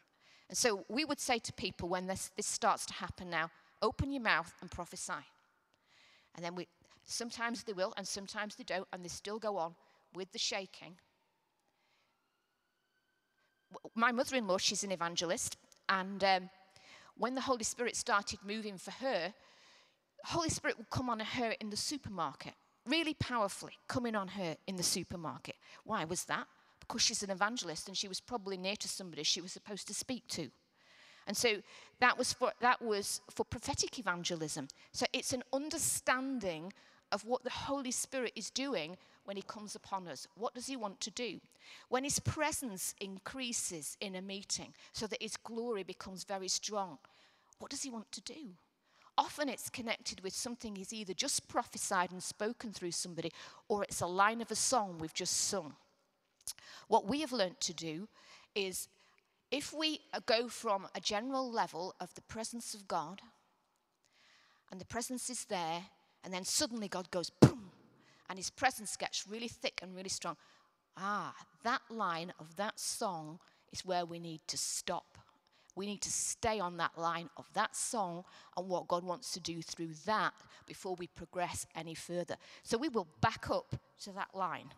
[0.48, 4.12] And so we would say to people when this, this starts to happen now, open
[4.12, 5.24] your mouth and prophesy.
[6.34, 6.68] And then we,
[7.04, 9.74] sometimes they will, and sometimes they don't, and they still go on
[10.14, 10.96] with the shaking.
[13.94, 15.56] My mother in law, she's an evangelist,
[15.88, 16.50] and um,
[17.16, 19.32] when the Holy Spirit started moving for her,
[20.24, 22.54] Holy Spirit would come on her in the supermarket,
[22.86, 25.56] really powerfully coming on her in the supermarket.
[25.84, 26.46] Why was that?
[26.80, 29.94] Because she's an evangelist and she was probably near to somebody she was supposed to
[29.94, 30.50] speak to.
[31.26, 31.56] And so
[32.00, 34.68] that was for, that was for prophetic evangelism.
[34.92, 36.72] So it's an understanding
[37.12, 40.26] of what the Holy Spirit is doing when He comes upon us.
[40.36, 41.40] What does He want to do?
[41.88, 46.98] When His presence increases in a meeting so that His glory becomes very strong,
[47.58, 48.54] what does He want to do?
[49.16, 53.30] Often it's connected with something he's either just prophesied and spoken through somebody,
[53.68, 55.74] or it's a line of a song we've just sung.
[56.88, 58.08] What we have learnt to do
[58.56, 58.88] is
[59.52, 63.20] if we go from a general level of the presence of God,
[64.72, 65.84] and the presence is there,
[66.24, 67.30] and then suddenly God goes
[68.28, 70.36] and his presence gets really thick and really strong.
[70.96, 73.38] Ah, that line of that song
[73.72, 75.18] is where we need to stop
[75.76, 78.24] We need to stay on that line of that song
[78.56, 80.32] and what God wants to do through that
[80.66, 82.36] before we progress any further.
[82.62, 84.70] So we will back up to that line.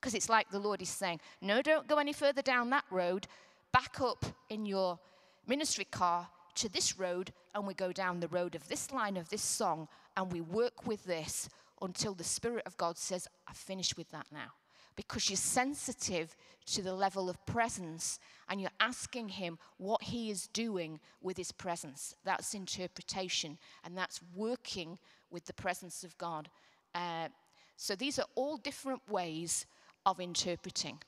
[0.00, 3.26] Because it's like the Lord is saying, no, don't go any further down that road.
[3.72, 4.98] Back up in your
[5.46, 9.28] ministry car to this road, and we go down the road of this line of
[9.28, 11.48] this song, and we work with this
[11.82, 14.52] until the Spirit of God says, I've finished with that now
[14.96, 16.36] because you're sensitive
[16.66, 18.18] to the level of presence
[18.48, 22.14] and you're asking Him what He is doing with His presence.
[22.24, 24.98] That's interpretation and that's working
[25.30, 26.48] with the presence of God.
[26.94, 27.28] Uh,
[27.76, 29.66] so these are all different ways
[30.04, 30.98] of interpreting.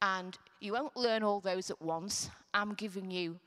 [0.00, 2.30] And you won't learn all those at once.
[2.52, 3.38] I'm giving you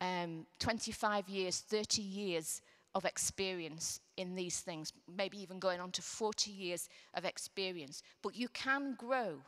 [0.00, 2.62] um, 25 years, 30 years
[2.96, 8.02] of experience in these things, maybe even going on to 40 years of experience.
[8.22, 9.42] But you can grow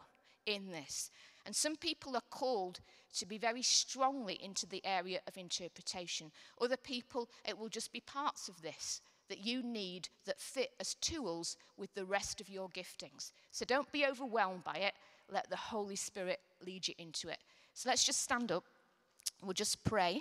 [0.45, 1.11] in this.
[1.47, 2.81] And some people are called
[3.15, 6.31] to be very strongly into the area of interpretation.
[6.61, 9.01] Other people, it will just be parts of this
[9.31, 13.33] that you need that fit as tools with the rest of your giftings.
[13.51, 14.93] So don't be overwhelmed by it.
[15.33, 17.39] Let the Holy Spirit lead you into it.
[17.73, 18.65] So let's just stand up.
[19.43, 20.21] We'll just pray.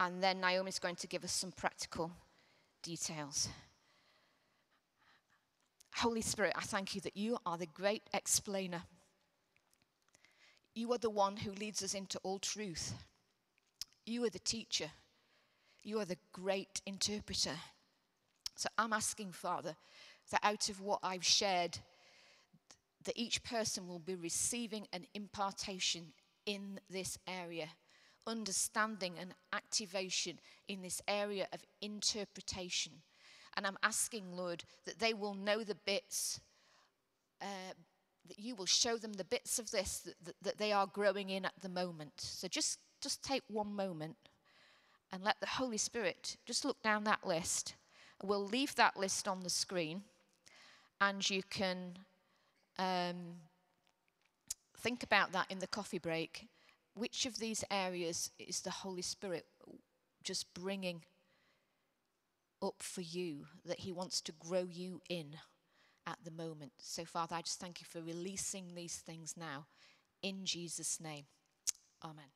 [0.00, 2.12] And then Naomi's going to give us some practical
[2.86, 3.48] details.
[5.96, 8.82] Holy Spirit, I thank you that you are the great explainer.
[10.72, 12.94] You are the one who leads us into all truth.
[14.04, 14.90] You are the teacher.
[15.82, 17.56] You are the great interpreter.
[18.54, 19.74] So I'm asking, Father,
[20.30, 21.78] that out of what I've shared,
[23.04, 26.12] that each person will be receiving an impartation
[26.44, 27.66] in this area
[28.26, 30.38] understanding and activation
[30.68, 32.92] in this area of interpretation.
[33.56, 36.40] And I'm asking, Lord, that they will know the bits,
[37.40, 37.74] uh,
[38.28, 41.30] that you will show them the bits of this that, that, that they are growing
[41.30, 42.12] in at the moment.
[42.16, 44.16] So just, just take one moment
[45.12, 47.74] and let the Holy Spirit just look down that list.
[48.22, 50.02] We'll leave that list on the screen
[51.00, 51.98] and you can
[52.78, 53.36] um,
[54.78, 56.46] think about that in the coffee break
[56.96, 59.46] which of these areas is the Holy Spirit
[60.22, 61.04] just bringing
[62.62, 65.36] up for you that He wants to grow you in
[66.06, 66.72] at the moment?
[66.78, 69.66] So, Father, I just thank you for releasing these things now
[70.22, 71.26] in Jesus' name.
[72.02, 72.35] Amen.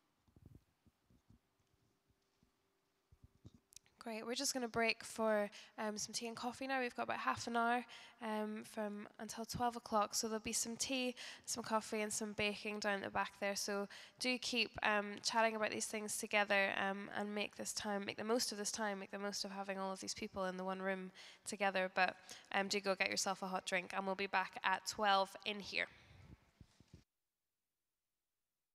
[4.03, 4.27] Great.
[4.27, 6.81] We're just going to break for um, some tea and coffee now.
[6.81, 7.85] We've got about half an hour
[8.23, 10.15] um, from until 12 o'clock.
[10.15, 11.15] So there'll be some tea,
[11.45, 13.55] some coffee, and some baking down at the back there.
[13.55, 18.17] So do keep um, chatting about these things together um, and make this time, make
[18.17, 20.57] the most of this time, make the most of having all of these people in
[20.57, 21.11] the one room
[21.47, 21.91] together.
[21.95, 22.17] But
[22.53, 25.61] um, do go get yourself a hot drink, and we'll be back at 12 in
[25.61, 25.89] here.